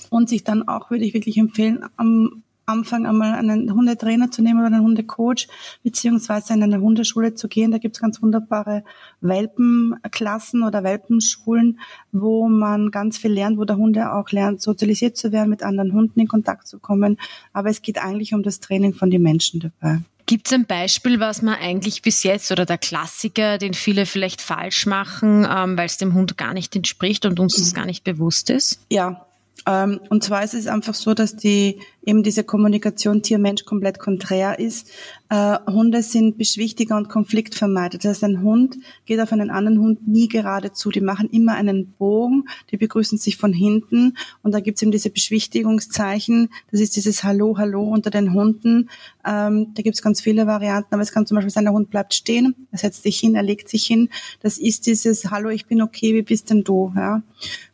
und 0.10 0.29
sich 0.29 0.44
dann 0.44 0.67
auch, 0.67 0.89
würde 0.89 1.06
ich 1.06 1.13
wirklich 1.13 1.38
empfehlen, 1.38 1.84
am 1.98 2.44
Anfang 2.65 3.06
einmal 3.06 3.34
einen 3.34 3.74
Hundetrainer 3.74 4.29
zu 4.29 4.41
nehmen 4.41 4.60
oder 4.60 4.67
einen 4.67 4.84
Hundecoach, 4.84 5.48
beziehungsweise 5.84 6.53
in 6.53 6.63
eine 6.63 6.82
Hundeschule 6.82 7.34
zu 7.34 7.48
gehen. 7.48 7.72
Da 7.72 7.77
gibt's 7.77 8.01
ganz 8.01 8.22
wunderbare 8.22 8.84
Welpenklassen 9.22 10.63
oder 10.63 10.84
Welpenschulen, 10.84 11.79
wo 12.12 12.50
man 12.50 12.91
ganz 12.91 13.17
viel 13.17 13.32
lernt, 13.32 13.58
wo 13.58 13.63
der 13.63 13.77
Hunde 13.77 14.12
auch 14.12 14.32
lernt, 14.32 14.62
sozialisiert 14.62 15.15
zu 15.15 15.32
werden, 15.32 15.50
mit 15.50 15.63
anderen 15.63 15.94
Hunden 15.94 16.20
in 16.20 16.27
Kontakt 16.27 16.67
zu 16.67 16.79
kommen. 16.79 17.17
Aber 17.53 17.70
es 17.70 17.82
geht 17.82 18.00
eigentlich 18.03 18.34
um 18.34 18.44
das 18.44 18.60
Training 18.60 18.94
von 18.94 19.10
den 19.10 19.22
Menschen 19.22 19.62
dabei. 19.62 20.01
Gibt 20.27 20.48
es 20.48 20.53
ein 20.53 20.65
Beispiel, 20.65 21.22
was 21.22 21.41
man 21.41 21.55
eigentlich 21.55 22.01
bis 22.01 22.24
jetzt 22.24 22.51
oder 22.51 22.65
der 22.65 22.77
Klassiker, 22.77 23.57
den 23.57 23.74
viele 23.74 24.05
vielleicht 24.05 24.41
falsch 24.41 24.86
machen, 24.86 25.48
ähm, 25.50 25.77
weil 25.77 25.86
es 25.86 25.98
dem 25.98 26.13
Hund 26.13 26.38
gar 26.38 26.53
nicht 26.53 26.75
entspricht 26.75 27.25
und 27.25 27.39
uns 27.39 27.55
das 27.55 27.74
gar 27.74 27.86
nicht 27.86 28.03
bewusst 28.03 28.50
ist? 28.50 28.81
Ja, 28.89 29.26
und 29.65 30.23
zwar 30.23 30.43
ist 30.43 30.53
es 30.53 30.67
einfach 30.67 30.93
so, 30.93 31.13
dass 31.13 31.35
die 31.35 31.79
eben 32.07 32.23
diese 32.23 32.45
Kommunikation 32.45 33.21
Tier-Mensch 33.21 33.65
komplett 33.65 33.99
konträr 33.99 34.59
ist. 34.59 34.89
Äh, 35.29 35.57
Hunde 35.67 36.01
sind 36.03 36.37
Beschwichtiger 36.37 36.95
und 36.95 37.09
Konfliktvermeider. 37.09 37.97
Das 37.97 38.11
heißt, 38.11 38.23
ein 38.23 38.41
Hund 38.43 38.77
geht 39.05 39.19
auf 39.19 39.33
einen 39.33 39.49
anderen 39.49 39.79
Hund 39.79 40.07
nie 40.07 40.29
gerade 40.29 40.71
zu. 40.71 40.89
Die 40.89 41.01
machen 41.01 41.29
immer 41.29 41.55
einen 41.55 41.91
Bogen, 41.91 42.45
die 42.71 42.77
begrüßen 42.77 43.17
sich 43.17 43.35
von 43.35 43.51
hinten 43.51 44.17
und 44.41 44.53
da 44.53 44.61
gibt 44.61 44.77
es 44.77 44.83
eben 44.83 44.91
diese 44.91 45.09
Beschwichtigungszeichen. 45.09 46.47
Das 46.71 46.79
ist 46.79 46.95
dieses 46.95 47.25
Hallo, 47.25 47.57
Hallo 47.57 47.83
unter 47.83 48.09
den 48.09 48.33
Hunden. 48.33 48.89
Ähm, 49.25 49.73
da 49.73 49.81
gibt 49.81 49.97
es 49.97 50.01
ganz 50.01 50.21
viele 50.21 50.47
Varianten, 50.47 50.93
aber 50.93 51.03
es 51.03 51.11
kann 51.11 51.25
zum 51.25 51.35
Beispiel 51.35 51.51
sein, 51.51 51.65
der 51.65 51.73
Hund 51.73 51.89
bleibt 51.89 52.13
stehen, 52.13 52.55
er 52.71 52.77
setzt 52.77 53.03
sich 53.03 53.19
hin, 53.19 53.35
er 53.35 53.43
legt 53.43 53.67
sich 53.67 53.85
hin. 53.85 54.07
Das 54.41 54.57
ist 54.57 54.85
dieses 54.85 55.29
Hallo, 55.29 55.49
ich 55.49 55.65
bin 55.65 55.81
okay, 55.81 56.13
wie 56.13 56.21
bist 56.21 56.49
denn 56.51 56.63
du? 56.63 56.93
Ja? 56.95 57.21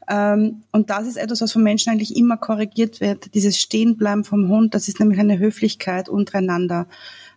Ähm, 0.09 0.63
und 0.71 0.89
das 0.89 1.07
ist 1.07 1.17
etwas, 1.17 1.41
was 1.41 1.51
von 1.51 1.63
Menschen 1.63 1.91
eigentlich 1.91 2.15
immer 2.15 2.37
korrigiert 2.37 3.01
wird. 3.01 3.33
Dieses 3.33 3.59
Stehenbleiben 3.59 4.23
vom 4.23 4.49
Hund, 4.49 4.73
das 4.73 4.87
ist 4.87 4.99
nämlich 4.99 5.19
eine 5.19 5.39
Höflichkeit 5.39 6.09
untereinander. 6.09 6.87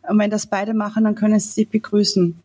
Und 0.09 0.19
wenn 0.19 0.31
das 0.31 0.47
beide 0.47 0.75
machen, 0.75 1.05
dann 1.05 1.15
können 1.15 1.39
sie 1.39 1.49
sich 1.49 1.69
begrüßen. 1.69 2.37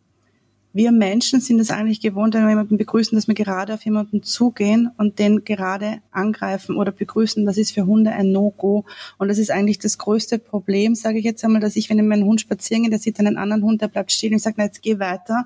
Wir 0.73 0.93
Menschen 0.93 1.41
sind 1.41 1.59
es 1.59 1.69
eigentlich 1.69 1.99
gewohnt, 1.99 2.33
wenn 2.33 2.43
wir 2.43 2.49
jemanden 2.49 2.77
begrüßen, 2.77 3.13
dass 3.15 3.27
wir 3.27 3.35
gerade 3.35 3.73
auf 3.73 3.83
jemanden 3.83 4.23
zugehen 4.23 4.89
und 4.97 5.19
den 5.19 5.43
gerade 5.43 5.97
angreifen 6.11 6.77
oder 6.77 6.93
begrüßen. 6.93 7.45
Das 7.45 7.57
ist 7.57 7.71
für 7.71 7.85
Hunde 7.85 8.11
ein 8.11 8.31
No-Go. 8.31 8.85
Und 9.17 9.27
das 9.27 9.37
ist 9.37 9.51
eigentlich 9.51 9.79
das 9.79 9.97
größte 9.97 10.39
Problem, 10.39 10.95
sage 10.95 11.19
ich 11.19 11.25
jetzt 11.25 11.43
einmal, 11.43 11.59
dass 11.59 11.75
ich, 11.75 11.89
wenn 11.89 11.99
ich 11.99 12.05
meinen 12.05 12.23
Hund 12.23 12.39
spazieren 12.39 12.83
gehe, 12.83 12.89
der 12.89 12.99
sieht 12.99 13.19
einen 13.19 13.37
anderen 13.37 13.63
Hund, 13.63 13.81
der 13.81 13.89
bleibt 13.89 14.13
stehen 14.13 14.31
und 14.31 14.39
sage, 14.39 14.55
na, 14.59 14.65
jetzt 14.65 14.81
geh 14.81 14.97
weiter. 14.99 15.45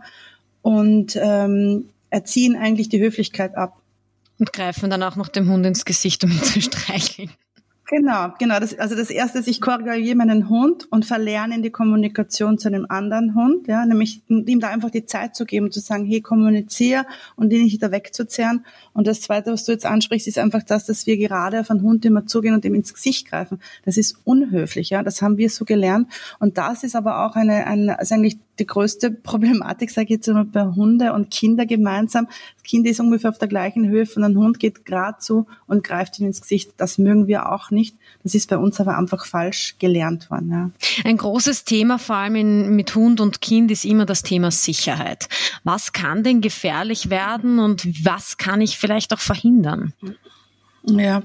Und 0.62 1.18
ähm, 1.20 1.86
erziehen 2.12 2.56
eigentlich 2.56 2.90
die 2.90 3.02
Höflichkeit 3.02 3.56
ab. 3.56 3.82
Und 4.40 4.54
greifen 4.54 4.90
dann 4.90 5.04
auch 5.04 5.16
noch 5.16 5.30
dem 5.30 5.50
Hund 5.50 5.66
ins 5.66 5.86
Gesicht, 5.86 6.24
um 6.24 6.32
ihn 6.32 6.44
zu 6.44 6.62
streicheln. 6.62 7.32
Genau, 7.88 8.30
genau. 8.40 8.60
Das, 8.60 8.78
also 8.80 8.96
das 8.96 9.12
erste 9.12 9.38
ist, 9.38 9.48
ich 9.48 9.62
korrigiere 9.62 10.16
meinen 10.16 10.50
Hund 10.50 10.88
und 10.92 11.06
verlerne 11.06 11.54
in 11.54 11.62
die 11.62 11.70
Kommunikation 11.70 12.58
zu 12.58 12.68
einem 12.68 12.88
anderen 12.90 13.36
Hund, 13.36 13.68
ja, 13.68 13.86
nämlich 13.86 14.24
ihm 14.28 14.60
da 14.60 14.70
einfach 14.70 14.90
die 14.90 15.06
Zeit 15.06 15.36
zu 15.36 15.46
geben, 15.46 15.72
zu 15.72 15.80
sagen, 15.80 16.04
hey, 16.06 16.20
kommuniziere 16.20 17.06
und 17.36 17.54
ihn 17.54 17.64
nicht 17.64 17.84
da 17.84 17.92
wegzuzerren. 17.92 18.66
Und 18.94 19.06
das 19.06 19.22
zweite, 19.22 19.52
was 19.52 19.66
du 19.66 19.72
jetzt 19.72 19.86
ansprichst, 19.86 20.28
ist 20.28 20.40
einfach 20.40 20.64
das, 20.64 20.86
dass 20.86 21.06
wir 21.06 21.16
gerade 21.18 21.60
auf 21.60 21.70
einen 21.70 21.84
Hund 21.84 22.06
immer 22.06 22.26
zugehen 22.26 22.56
und 22.56 22.66
ihm 22.66 22.74
ins 22.74 22.92
Gesicht 22.92 23.30
greifen. 23.30 23.60
Das 23.84 23.98
ist 23.98 24.18
unhöflich, 24.24 24.90
ja. 24.90 25.04
Das 25.04 25.22
haben 25.22 25.38
wir 25.38 25.52
so 25.52 25.64
gelernt. 25.64 26.12
Und 26.40 26.58
das 26.58 26.84
ist 26.84 26.96
aber 26.96 27.24
auch 27.24 27.36
eine, 27.36 27.68
eine 27.68 28.00
also 28.00 28.16
eigentlich 28.16 28.40
die 28.60 28.66
größte 28.66 29.12
Problematik, 29.12 29.92
sage 29.92 30.06
ich 30.06 30.10
jetzt 30.12 30.28
mal, 30.28 30.46
bei 30.46 30.64
Hunde 30.64 31.14
und 31.14 31.32
Kinder 31.32 31.66
gemeinsam. 31.66 32.28
Das 32.28 32.64
Kind 32.64 32.88
ist 32.88 33.00
ungefähr 33.00 33.30
auf 33.30 33.38
der 33.38 33.48
gleichen 33.48 33.88
Höhe 33.88 34.08
und 34.16 34.24
ein 34.24 34.38
Hund 34.38 34.60
geht 34.60 34.86
gerade 34.86 35.20
zu 35.20 35.48
und 35.68 35.84
greift 35.84 36.20
ihm 36.20 36.28
ins 36.28 36.42
Gesicht. 36.42 36.72
Das 36.78 36.98
mögen 36.98 37.28
wir 37.28 37.52
auch 37.52 37.72
nicht. 37.72 37.96
Das 38.24 38.36
ist 38.36 38.50
bei 38.50 38.58
uns 38.58 38.80
aber 38.80 38.98
einfach 38.98 39.26
falsch 39.26 39.76
gelernt 39.80 40.30
worden. 40.32 40.52
Ja. 40.52 40.72
Ein 41.04 41.18
großes 41.18 41.66
Thema, 41.66 41.98
vor 42.00 42.16
allem 42.16 42.36
in, 42.36 42.76
mit 42.76 42.96
Hund 42.96 43.20
und 43.20 43.42
Kind, 43.42 43.72
ist 43.72 43.86
immer 43.86 44.06
das 44.06 44.24
Thema 44.24 44.52
Sicherheit. 44.52 45.28
Was 45.64 45.94
kann 45.94 46.24
denn 46.24 46.42
gefährlich 46.42 47.10
werden 47.10 47.60
und 47.60 48.06
was 48.06 48.38
kann 48.38 48.62
ich 48.62 48.78
vielleicht 48.78 49.14
auch 49.14 49.20
verhindern? 49.20 49.94
Ja, 50.88 51.24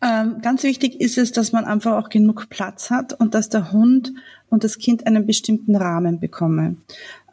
ähm, 0.00 0.36
ganz 0.42 0.62
wichtig 0.62 1.00
ist 1.00 1.18
es, 1.18 1.32
dass 1.32 1.52
man 1.52 1.64
einfach 1.64 1.96
auch 1.96 2.08
genug 2.08 2.48
Platz 2.48 2.90
hat 2.90 3.18
und 3.18 3.34
dass 3.34 3.48
der 3.48 3.72
Hund 3.72 4.12
und 4.48 4.64
das 4.64 4.78
Kind 4.78 5.06
einen 5.06 5.26
bestimmten 5.26 5.74
Rahmen 5.74 6.20
bekomme. 6.20 6.76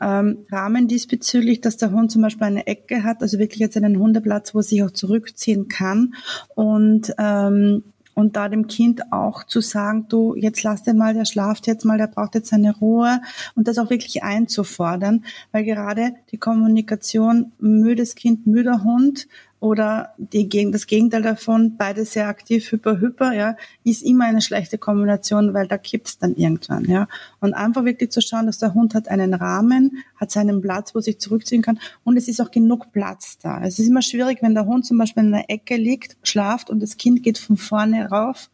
Ähm, 0.02 0.40
Rahmen 0.52 0.88
diesbezüglich, 0.88 1.62
dass 1.62 1.78
der 1.78 1.92
Hund 1.92 2.12
zum 2.12 2.22
Beispiel 2.22 2.48
eine 2.48 2.66
Ecke 2.66 3.04
hat, 3.04 3.22
also 3.22 3.38
wirklich 3.38 3.60
jetzt 3.60 3.78
einen 3.78 4.00
Hundeplatz, 4.00 4.56
wo 4.56 4.60
er 4.60 4.64
sich 4.64 4.84
auch 4.84 4.92
zurückziehen 4.92 5.68
kann 5.68 6.16
und 6.56 7.14
ähm, 7.20 7.84
und 8.20 8.36
da 8.36 8.50
dem 8.50 8.68
Kind 8.68 9.14
auch 9.14 9.46
zu 9.46 9.62
sagen, 9.62 10.08
du, 10.10 10.36
jetzt 10.36 10.64
lass 10.64 10.84
den 10.84 10.98
mal, 10.98 11.14
der 11.14 11.24
schlaft 11.24 11.68
jetzt 11.68 11.86
mal, 11.86 11.98
der 11.98 12.08
braucht 12.08 12.36
jetzt 12.36 12.50
seine 12.50 12.76
Ruhe 12.76 13.22
und 13.56 13.68
das 13.70 13.78
auch 13.78 13.90
wirklich 13.90 14.24
einzufordern, 14.24 15.24
weil 15.54 15.64
gerade 15.64 16.16
die 16.32 16.38
Kommunikation 16.38 17.54
müdes 17.60 18.16
Kind, 18.16 18.46
müder 18.46 18.84
Hund 18.84 19.28
oder 19.60 20.14
die, 20.18 20.48
das 20.72 20.88
Gegenteil 20.88 21.22
davon, 21.22 21.76
beide 21.78 22.06
sehr 22.06 22.28
aktiv, 22.28 22.72
hyper, 22.72 23.00
hyper, 23.00 23.34
ja, 23.34 23.56
ist 23.84 24.04
immer 24.04 24.26
eine 24.26 24.42
schlechte 24.42 24.78
Kombination, 24.78 25.54
weil 25.54 25.68
da 25.68 25.78
kippt's 25.78 26.18
dann 26.18 26.36
irgendwann, 26.36 26.86
ja. 26.86 27.08
Und 27.42 27.54
einfach 27.54 27.84
wirklich 27.84 28.12
zu 28.12 28.22
schauen, 28.22 28.46
dass 28.46 28.58
der 28.58 28.74
Hund 28.74 28.96
hat 28.96 29.10
einen 29.10 29.34
Rahmen, 29.34 30.04
hat 30.16 30.32
seinen 30.32 30.62
Platz, 30.62 30.96
wo 30.96 31.02
sich 31.02 31.20
zurückziehen 31.20 31.62
kann 31.62 31.80
und 32.04 32.16
es 32.16 32.28
ist 32.28 32.40
auch 32.40 32.52
genug 32.52 32.92
Platz 32.94 33.38
da. 33.38 33.62
Es 33.64 33.80
ist 33.80 33.88
immer 33.88 34.02
schwierig, 34.02 34.42
wenn 34.42 34.54
der 34.54 34.66
Hund 34.66 34.86
zum 34.86 34.98
Beispiel 34.98 35.24
in 35.24 35.34
einer 35.34 35.50
Ecke 35.50 35.76
liegt, 35.76 36.16
schlaft 36.24 36.70
und 36.70 36.82
das 36.82 36.98
Kind 36.98 37.24
geht 37.24 37.38
von 37.38 37.58
vorne 37.58 38.10
rauf 38.10 38.50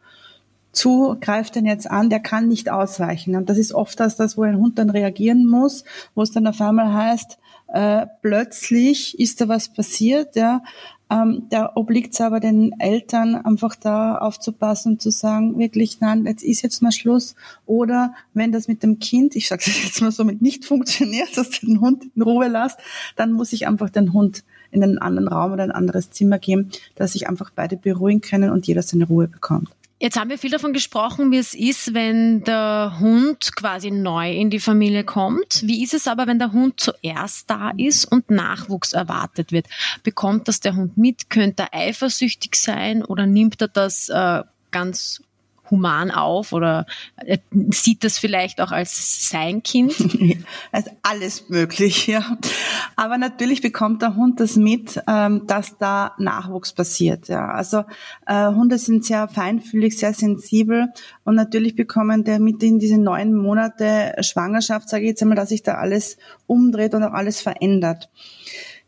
zu, 0.76 1.16
greift 1.20 1.54
den 1.54 1.66
jetzt 1.66 1.90
an, 1.90 2.10
der 2.10 2.20
kann 2.20 2.48
nicht 2.48 2.70
ausweichen. 2.70 3.34
Und 3.36 3.48
das 3.48 3.58
ist 3.58 3.72
oft 3.72 3.98
das, 3.98 4.16
das, 4.16 4.36
wo 4.36 4.42
ein 4.42 4.58
Hund 4.58 4.78
dann 4.78 4.90
reagieren 4.90 5.46
muss, 5.46 5.84
wo 6.14 6.22
es 6.22 6.30
dann 6.30 6.46
auf 6.46 6.60
einmal 6.60 6.92
heißt, 6.92 7.38
äh, 7.68 8.06
plötzlich 8.22 9.18
ist 9.18 9.40
da 9.40 9.48
was 9.48 9.68
passiert, 9.68 10.36
ja, 10.36 10.62
ähm, 11.08 11.46
da 11.50 11.72
obliegt 11.76 12.14
es 12.14 12.20
aber 12.20 12.40
den 12.40 12.72
Eltern, 12.80 13.36
einfach 13.36 13.76
da 13.76 14.18
aufzupassen 14.18 14.92
und 14.92 15.02
zu 15.02 15.10
sagen, 15.10 15.56
wirklich, 15.56 16.00
nein, 16.00 16.26
jetzt 16.26 16.42
ist 16.42 16.62
jetzt 16.62 16.82
mal 16.82 16.90
Schluss. 16.90 17.36
Oder 17.64 18.14
wenn 18.34 18.50
das 18.50 18.66
mit 18.66 18.82
dem 18.82 18.98
Kind, 18.98 19.36
ich 19.36 19.48
sage 19.48 19.62
es 19.66 19.84
jetzt 19.84 20.00
mal 20.00 20.10
so, 20.10 20.24
mit 20.24 20.42
nicht 20.42 20.64
funktioniert, 20.64 21.36
dass 21.36 21.50
du 21.50 21.66
den 21.66 21.80
Hund 21.80 22.04
in 22.14 22.22
Ruhe 22.22 22.48
lässt, 22.48 22.78
dann 23.14 23.32
muss 23.32 23.52
ich 23.52 23.68
einfach 23.68 23.90
den 23.90 24.12
Hund 24.12 24.42
in 24.72 24.82
einen 24.82 24.98
anderen 24.98 25.28
Raum 25.28 25.52
oder 25.52 25.62
ein 25.62 25.70
anderes 25.70 26.10
Zimmer 26.10 26.38
geben, 26.38 26.70
dass 26.96 27.12
sich 27.12 27.28
einfach 27.28 27.50
beide 27.54 27.76
beruhigen 27.76 28.20
können 28.20 28.50
und 28.50 28.66
jeder 28.66 28.82
seine 28.82 29.06
Ruhe 29.06 29.28
bekommt. 29.28 29.70
Jetzt 29.98 30.18
haben 30.18 30.28
wir 30.28 30.36
viel 30.36 30.50
davon 30.50 30.74
gesprochen, 30.74 31.32
wie 31.32 31.38
es 31.38 31.54
ist, 31.54 31.94
wenn 31.94 32.44
der 32.44 32.98
Hund 33.00 33.56
quasi 33.56 33.90
neu 33.90 34.30
in 34.30 34.50
die 34.50 34.60
Familie 34.60 35.04
kommt. 35.04 35.62
Wie 35.64 35.82
ist 35.82 35.94
es 35.94 36.06
aber, 36.06 36.26
wenn 36.26 36.38
der 36.38 36.52
Hund 36.52 36.78
zuerst 36.78 37.48
da 37.48 37.70
ist 37.70 38.04
und 38.04 38.28
Nachwuchs 38.28 38.92
erwartet 38.92 39.52
wird? 39.52 39.66
Bekommt 40.02 40.48
das 40.48 40.60
der 40.60 40.76
Hund 40.76 40.98
mit? 40.98 41.30
Könnte 41.30 41.68
er 41.70 41.80
eifersüchtig 41.80 42.56
sein 42.56 43.02
oder 43.02 43.24
nimmt 43.24 43.62
er 43.62 43.68
das 43.68 44.10
äh, 44.10 44.42
ganz 44.70 45.22
human 45.70 46.10
auf 46.10 46.52
oder 46.52 46.86
sieht 47.70 48.04
das 48.04 48.18
vielleicht 48.18 48.60
auch 48.60 48.72
als 48.72 49.28
sein 49.28 49.62
Kind? 49.62 49.94
Also 50.72 50.90
alles 51.02 51.48
möglich, 51.48 52.06
ja. 52.06 52.36
Aber 52.96 53.18
natürlich 53.18 53.62
bekommt 53.62 54.02
der 54.02 54.16
Hund 54.16 54.40
das 54.40 54.56
mit, 54.56 55.00
ähm, 55.08 55.46
dass 55.46 55.78
da 55.78 56.12
Nachwuchs 56.18 56.72
passiert. 56.72 57.28
Ja. 57.28 57.48
Also 57.48 57.84
äh, 58.26 58.46
Hunde 58.48 58.78
sind 58.78 59.04
sehr 59.04 59.28
feinfühlig, 59.28 59.96
sehr 59.96 60.12
sensibel 60.12 60.88
und 61.24 61.34
natürlich 61.34 61.76
bekommen 61.76 62.24
der 62.24 62.40
mit 62.40 62.62
in 62.62 62.78
diese 62.78 62.98
neun 62.98 63.34
Monate 63.34 64.14
Schwangerschaft, 64.20 64.88
sage 64.88 65.04
ich 65.04 65.10
jetzt 65.10 65.22
einmal, 65.22 65.36
dass 65.36 65.48
sich 65.48 65.62
da 65.62 65.74
alles 65.74 66.16
umdreht 66.46 66.94
und 66.94 67.02
auch 67.02 67.12
alles 67.12 67.40
verändert. 67.40 68.10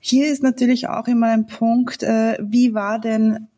Hier 0.01 0.31
ist 0.31 0.43
natürlich 0.43 0.89
auch 0.89 1.07
immer 1.07 1.29
ein 1.29 1.47
Punkt, 1.47 2.03
äh, 2.03 2.39
wie 2.41 2.75
war 2.75 2.99
denn 3.01 3.49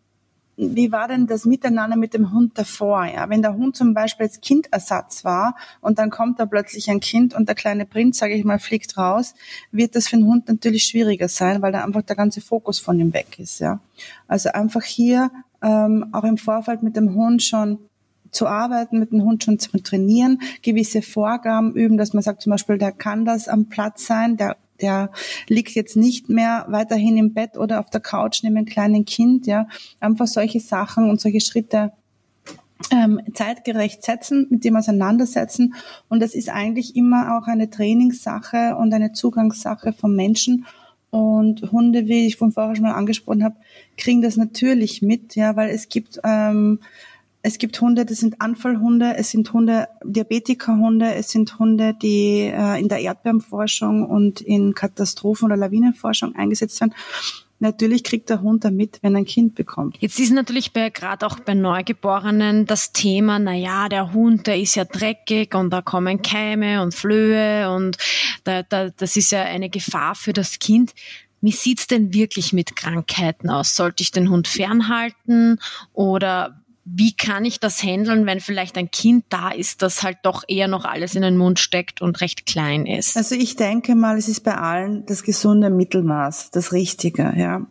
wie 0.61 0.93
war 0.93 1.09
denn 1.09 1.26
das 1.26 1.47
Miteinander 1.47 1.97
mit 1.97 2.12
dem 2.12 2.33
Hund 2.33 2.59
davor? 2.59 3.07
Ja, 3.07 3.31
wenn 3.31 3.40
der 3.40 3.55
Hund 3.55 3.76
zum 3.76 3.95
Beispiel 3.95 4.26
als 4.26 4.40
Kindersatz 4.40 5.25
war 5.25 5.57
und 5.81 5.99
dann 5.99 6.11
kommt 6.11 6.38
da 6.38 6.45
plötzlich 6.45 6.90
ein 6.90 7.00
Kind 7.00 7.35
und 7.35 7.49
der 7.49 7.55
kleine 7.55 7.87
Prinz, 7.87 8.19
sage 8.19 8.35
ich 8.35 8.45
mal, 8.45 8.59
fliegt 8.59 8.97
raus, 8.99 9.35
wird 9.73 9.97
das 9.97 10.09
für 10.09 10.17
den 10.17 10.26
Hund 10.26 10.49
natürlich 10.49 10.85
schwieriger 10.85 11.29
sein, 11.29 11.62
weil 11.62 11.73
da 11.73 11.83
einfach 11.83 12.02
der 12.02 12.17
ganze 12.17 12.43
Fokus 12.43 12.79
von 12.79 13.00
ihm 13.00 13.14
weg 13.14 13.38
ist. 13.38 13.59
Ja, 13.61 13.81
also 14.29 14.50
einfach 14.50 14.83
hier 14.83 15.31
ähm, 15.62 16.07
auch 16.12 16.25
im 16.25 16.37
Vorfeld 16.37 16.83
mit 16.83 16.95
dem 16.95 17.14
Hund 17.14 17.43
schon 17.43 17.79
zu 18.31 18.47
arbeiten, 18.47 18.99
mit 18.99 19.12
dem 19.12 19.23
Hund 19.23 19.43
schon 19.43 19.59
zu 19.59 19.76
trainieren, 19.83 20.40
gewisse 20.62 21.02
Vorgaben 21.02 21.75
üben, 21.75 21.97
dass 21.97 22.12
man 22.12 22.23
sagt 22.23 22.43
zum 22.43 22.50
Beispiel, 22.50 22.79
der 22.79 22.93
kann 22.93 23.25
das 23.25 23.49
am 23.49 23.67
Platz 23.67 24.07
sein, 24.07 24.37
der 24.37 24.57
der 24.82 25.10
liegt 25.49 25.75
jetzt 25.75 25.96
nicht 25.96 26.28
mehr 26.28 26.66
weiterhin 26.68 27.16
im 27.16 27.32
Bett 27.32 27.56
oder 27.56 27.80
auf 27.80 27.90
der 27.90 28.00
Couch 28.00 28.42
neben 28.42 28.56
einem 28.56 28.66
kleinen 28.66 29.04
Kind, 29.04 29.46
ja. 29.46 29.66
Einfach 30.00 30.26
solche 30.26 30.60
Sachen 30.60 31.10
und 31.10 31.20
solche 31.20 31.40
Schritte 31.40 31.92
ähm, 32.90 33.20
zeitgerecht 33.34 34.02
setzen, 34.02 34.46
mit 34.50 34.64
dem 34.64 34.76
auseinandersetzen. 34.76 35.75
Und 36.08 36.20
das 36.20 36.34
ist 36.34 36.49
eigentlich 36.49 36.96
immer 36.96 37.37
auch 37.37 37.46
eine 37.46 37.70
Trainingssache 37.70 38.76
und 38.76 38.92
eine 38.94 39.12
Zugangssache 39.12 39.92
von 39.92 40.14
Menschen. 40.14 40.66
Und 41.10 41.72
Hunde, 41.72 42.06
wie 42.06 42.26
ich 42.26 42.37
von 42.37 42.52
vorher 42.52 42.76
schon 42.76 42.84
mal 42.84 42.94
angesprochen 42.94 43.42
habe, 43.42 43.56
kriegen 43.96 44.22
das 44.22 44.37
natürlich 44.37 45.02
mit, 45.02 45.34
ja, 45.34 45.56
weil 45.56 45.70
es 45.70 45.88
gibt 45.88 46.20
ähm, 46.22 46.80
es 47.42 47.59
gibt 47.59 47.80
Hunde, 47.80 48.04
das 48.04 48.18
sind 48.18 48.40
Anfallhunde, 48.40 49.14
es 49.16 49.30
sind 49.30 49.52
Hunde, 49.52 49.88
Diabetikerhunde, 50.04 51.14
es 51.14 51.30
sind 51.30 51.59
Hunde, 51.59 51.94
die 51.94 52.50
äh, 52.52 52.78
in 52.78 52.88
der 52.88 53.00
Erdbebenforschung 53.00 54.04
und 54.04 54.40
in 54.40 54.75
Katastrophen- 54.75 55.47
oder 55.47 55.56
Lawinenforschung 55.56 56.37
eingesetzt 56.37 56.80
werden. 56.80 56.94
Natürlich 57.59 58.04
kriegt 58.04 58.30
der 58.30 58.40
Hund 58.40 58.64
damit, 58.64 58.99
wenn 59.02 59.14
er 59.14 59.18
ein 59.18 59.26
Kind 59.26 59.54
bekommt. 59.54 59.97
Jetzt 60.00 60.18
ist 60.18 60.32
natürlich 60.32 60.73
bei, 60.73 60.88
gerade 60.88 61.26
auch 61.26 61.40
bei 61.40 61.52
Neugeborenen 61.52 62.64
das 62.64 62.92
Thema, 62.92 63.38
na 63.38 63.52
ja, 63.52 63.90
der 63.90 64.14
Hund, 64.14 64.47
der 64.47 64.59
ist 64.59 64.76
ja 64.76 64.85
dreckig 64.85 65.54
und 65.54 65.70
da 65.70 65.82
kommen 65.82 66.23
Keime 66.23 66.82
und 66.82 66.94
Flöhe 66.94 67.70
und 67.70 67.99
da, 68.44 68.62
da, 68.62 68.88
das 68.88 69.16
ist 69.16 69.32
ja 69.32 69.42
eine 69.42 69.68
Gefahr 69.68 70.14
für 70.14 70.32
das 70.32 70.59
Kind. 70.59 70.94
wie 71.42 71.52
sieht's 71.52 71.87
denn 71.87 72.14
wirklich 72.14 72.54
mit 72.54 72.76
Krankheiten 72.76 73.50
aus? 73.50 73.76
Sollte 73.76 74.02
ich 74.02 74.11
den 74.11 74.30
Hund 74.30 74.49
fernhalten 74.49 75.59
oder 75.92 76.61
wie 76.92 77.14
kann 77.14 77.44
ich 77.44 77.61
das 77.61 77.82
handeln, 77.82 78.26
wenn 78.26 78.40
vielleicht 78.40 78.76
ein 78.76 78.90
Kind 78.90 79.25
da 79.28 79.50
ist, 79.50 79.82
das 79.82 80.02
halt 80.02 80.18
doch 80.23 80.42
eher 80.49 80.66
noch 80.66 80.85
alles 80.85 81.14
in 81.14 81.23
den 81.23 81.37
Mund 81.37 81.59
steckt 81.59 82.02
und 82.02 82.20
recht 82.20 82.47
klein 82.47 82.87
ist? 82.87 83.16
Also 83.16 83.35
ich 83.35 83.56
denke 83.56 83.94
mal, 83.94 84.18
es 84.18 84.28
ist 84.28 84.40
bei 84.40 84.56
allen 84.56 85.06
das 85.06 85.23
gesunde 85.23 85.70
Mittelmaß, 85.70 86.50
das 86.50 86.73
Richtige, 86.73 87.32
ja. 87.37 87.66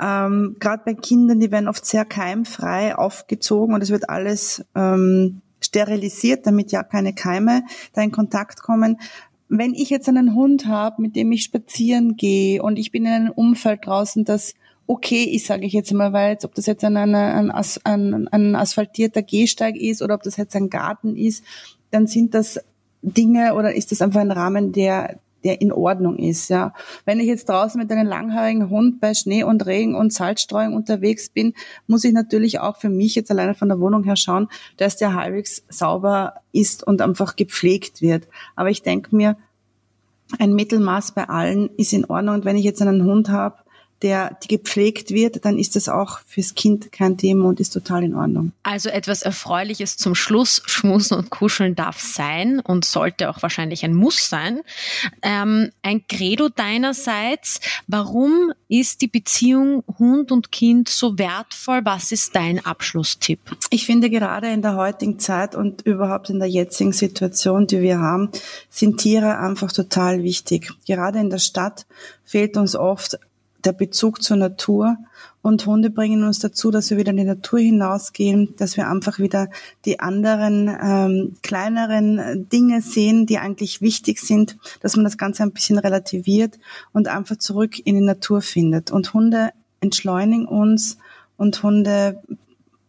Ähm, 0.00 0.56
Gerade 0.60 0.82
bei 0.84 0.94
Kindern, 0.94 1.40
die 1.40 1.50
werden 1.50 1.68
oft 1.68 1.84
sehr 1.84 2.04
keimfrei 2.04 2.96
aufgezogen 2.96 3.74
und 3.74 3.82
es 3.82 3.90
wird 3.90 4.08
alles 4.08 4.64
ähm, 4.74 5.40
sterilisiert, 5.60 6.46
damit 6.46 6.72
ja 6.72 6.82
keine 6.82 7.14
Keime 7.14 7.64
da 7.92 8.02
in 8.02 8.10
Kontakt 8.12 8.62
kommen. 8.62 8.98
Wenn 9.48 9.74
ich 9.74 9.90
jetzt 9.90 10.08
einen 10.08 10.34
Hund 10.34 10.66
habe, 10.66 11.02
mit 11.02 11.16
dem 11.16 11.30
ich 11.32 11.44
spazieren 11.44 12.16
gehe 12.16 12.62
und 12.62 12.76
ich 12.76 12.92
bin 12.92 13.06
in 13.06 13.12
einem 13.12 13.30
Umfeld 13.30 13.86
draußen, 13.86 14.24
das 14.24 14.54
okay 14.86 15.24
ist, 15.24 15.46
sage 15.46 15.64
ich 15.66 15.72
jetzt 15.72 15.92
mal, 15.92 16.12
weil 16.12 16.32
jetzt, 16.32 16.44
ob 16.44 16.54
das 16.54 16.66
jetzt 16.66 16.84
ein, 16.84 16.96
ein, 16.96 17.14
ein, 17.14 18.28
ein 18.28 18.56
asphaltierter 18.56 19.22
Gehsteig 19.22 19.76
ist 19.76 20.02
oder 20.02 20.14
ob 20.14 20.22
das 20.22 20.36
jetzt 20.36 20.56
ein 20.56 20.70
Garten 20.70 21.16
ist, 21.16 21.44
dann 21.90 22.06
sind 22.06 22.34
das 22.34 22.60
Dinge 23.02 23.54
oder 23.54 23.74
ist 23.74 23.92
das 23.92 24.02
einfach 24.02 24.20
ein 24.20 24.30
Rahmen, 24.30 24.72
der 24.72 25.18
der 25.44 25.60
in 25.60 25.72
Ordnung 25.72 26.16
ist, 26.16 26.48
ja. 26.48 26.72
Wenn 27.04 27.20
ich 27.20 27.26
jetzt 27.26 27.48
draußen 27.48 27.80
mit 27.80 27.92
einem 27.92 28.06
langhaarigen 28.06 28.70
Hund 28.70 29.00
bei 29.00 29.14
Schnee 29.14 29.44
und 29.44 29.66
Regen 29.66 29.94
und 29.94 30.12
Salzstreuung 30.12 30.74
unterwegs 30.74 31.28
bin, 31.28 31.52
muss 31.86 32.04
ich 32.04 32.12
natürlich 32.12 32.60
auch 32.60 32.78
für 32.78 32.88
mich 32.88 33.14
jetzt 33.14 33.30
alleine 33.30 33.54
von 33.54 33.68
der 33.68 33.78
Wohnung 33.78 34.04
her 34.04 34.16
schauen, 34.16 34.48
dass 34.78 34.96
der 34.96 35.14
halbwegs 35.14 35.62
sauber 35.68 36.34
ist 36.52 36.82
und 36.86 37.02
einfach 37.02 37.36
gepflegt 37.36 38.00
wird. 38.00 38.26
Aber 38.56 38.70
ich 38.70 38.82
denke 38.82 39.14
mir, 39.14 39.36
ein 40.38 40.54
Mittelmaß 40.54 41.12
bei 41.12 41.28
allen 41.28 41.68
ist 41.76 41.92
in 41.92 42.06
Ordnung. 42.06 42.36
Und 42.36 42.44
wenn 42.46 42.56
ich 42.56 42.64
jetzt 42.64 42.80
einen 42.80 43.04
Hund 43.04 43.28
habe, 43.28 43.56
der 44.02 44.36
die 44.42 44.48
gepflegt 44.48 45.10
wird, 45.10 45.44
dann 45.44 45.58
ist 45.58 45.76
das 45.76 45.88
auch 45.88 46.20
fürs 46.26 46.54
Kind 46.54 46.92
kein 46.92 47.16
Thema 47.16 47.48
und 47.48 47.60
ist 47.60 47.72
total 47.72 48.04
in 48.04 48.14
Ordnung. 48.14 48.52
Also 48.62 48.90
etwas 48.90 49.22
Erfreuliches 49.22 49.96
zum 49.96 50.14
Schluss. 50.14 50.62
Schmusen 50.66 51.16
und 51.16 51.30
Kuscheln 51.30 51.74
darf 51.74 52.00
sein 52.00 52.60
und 52.60 52.84
sollte 52.84 53.30
auch 53.30 53.42
wahrscheinlich 53.42 53.84
ein 53.84 53.94
Muss 53.94 54.28
sein. 54.28 54.60
Ähm, 55.22 55.70
ein 55.82 56.06
Credo 56.06 56.48
deinerseits. 56.48 57.60
Warum 57.86 58.52
ist 58.68 59.00
die 59.00 59.08
Beziehung 59.08 59.84
Hund 59.98 60.32
und 60.32 60.52
Kind 60.52 60.88
so 60.88 61.18
wertvoll? 61.18 61.80
Was 61.84 62.12
ist 62.12 62.34
dein 62.34 62.64
Abschlusstipp? 62.64 63.56
Ich 63.70 63.86
finde 63.86 64.10
gerade 64.10 64.48
in 64.48 64.62
der 64.62 64.76
heutigen 64.76 65.18
Zeit 65.18 65.54
und 65.54 65.82
überhaupt 65.82 66.30
in 66.30 66.38
der 66.38 66.48
jetzigen 66.48 66.92
Situation, 66.92 67.66
die 67.66 67.80
wir 67.80 68.00
haben, 68.00 68.30
sind 68.68 68.98
Tiere 68.98 69.38
einfach 69.38 69.72
total 69.72 70.22
wichtig. 70.22 70.70
Gerade 70.86 71.20
in 71.20 71.30
der 71.30 71.38
Stadt 71.38 71.86
fehlt 72.24 72.56
uns 72.56 72.76
oft 72.76 73.18
der 73.64 73.72
Bezug 73.72 74.22
zur 74.22 74.36
Natur. 74.36 74.96
Und 75.42 75.66
Hunde 75.66 75.90
bringen 75.90 76.24
uns 76.24 76.38
dazu, 76.38 76.70
dass 76.70 76.90
wir 76.90 76.96
wieder 76.96 77.10
in 77.10 77.18
die 77.18 77.24
Natur 77.24 77.58
hinausgehen, 77.58 78.54
dass 78.56 78.76
wir 78.76 78.88
einfach 78.88 79.18
wieder 79.18 79.48
die 79.84 80.00
anderen 80.00 80.68
ähm, 80.68 81.36
kleineren 81.42 82.48
Dinge 82.48 82.80
sehen, 82.80 83.26
die 83.26 83.38
eigentlich 83.38 83.82
wichtig 83.82 84.20
sind, 84.20 84.56
dass 84.80 84.96
man 84.96 85.04
das 85.04 85.18
Ganze 85.18 85.42
ein 85.42 85.52
bisschen 85.52 85.78
relativiert 85.78 86.58
und 86.92 87.08
einfach 87.08 87.36
zurück 87.36 87.78
in 87.84 87.96
die 87.96 88.04
Natur 88.04 88.40
findet. 88.40 88.90
Und 88.90 89.12
Hunde 89.12 89.50
entschleunigen 89.80 90.46
uns 90.46 90.96
und 91.36 91.62
Hunde 91.62 92.22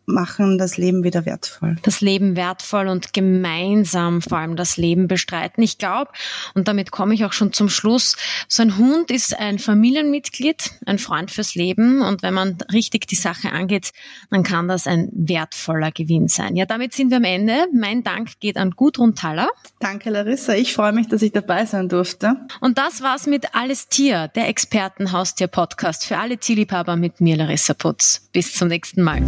machen 0.06 0.58
das 0.58 0.78
Leben 0.78 1.04
wieder 1.04 1.26
wertvoll. 1.26 1.76
Das 1.84 2.02
Leben 2.02 2.36
wertvoll 2.36 2.88
und 2.88 3.14
gemeinsam 3.14 4.22
vor 4.22 4.38
allem 4.38 4.56
das 4.56 4.78
Leben 4.78 5.08
bestreiten. 5.08 5.64
Ich 5.64 5.78
glaube, 5.78 6.12
und 6.54 6.68
damit 6.68 6.92
komme 6.92 7.14
ich 7.14 7.26
auch 7.26 7.34
schon 7.34 7.54
zum 7.54 7.70
Schluss, 7.70 8.16
so 8.48 8.62
ein 8.62 8.78
Hund 8.78 9.12
ist 9.12 9.38
ein 9.38 9.60
Familienmitglied, 9.60 10.72
ein 10.86 11.00
Freund 11.00 11.32
fürs 11.32 11.56
Leben 11.56 12.02
und 12.02 12.24
wenn 12.24 12.34
man 12.34 12.58
richtig 12.72 13.08
die 13.08 13.16
Sache 13.16 13.52
angeht, 13.52 13.92
dann 14.30 14.44
kann 14.44 14.68
das 14.68 14.88
ein 14.88 15.10
wertvoller 15.14 15.92
Gewinn 15.92 16.28
sein. 16.28 16.56
Ja, 16.56 16.66
damit 16.66 16.94
sind 16.94 17.10
wir 17.10 17.18
am 17.18 17.24
Ende. 17.24 17.68
Mein 17.74 18.04
Dank 18.04 18.40
geht 18.40 18.58
an 18.58 18.72
Gudrun 18.72 19.16
Thaler. 19.16 19.50
Danke 19.80 20.10
Larissa, 20.10 20.54
ich 20.54 20.74
freue 20.74 20.94
mich, 20.94 21.08
dass 21.08 21.22
ich 21.22 21.32
dabei 21.32 21.66
sein 21.66 21.90
durfte. 21.90 22.36
Und 22.62 22.78
das 22.78 23.02
war's 23.02 23.28
mit 23.28 23.56
Alles 23.56 23.88
Tier, 23.88 24.28
der 24.30 24.48
Expertenhaustier-Podcast 24.50 26.06
für 26.06 26.18
alle 26.18 26.38
Tierliebhaber 26.38 26.96
mit 26.96 27.22
mir, 27.22 27.38
Larissa 27.38 27.74
Putz. 27.74 28.30
Bis 28.32 28.54
zum 28.54 28.68
nächsten 28.68 29.02
Mal. 29.02 29.24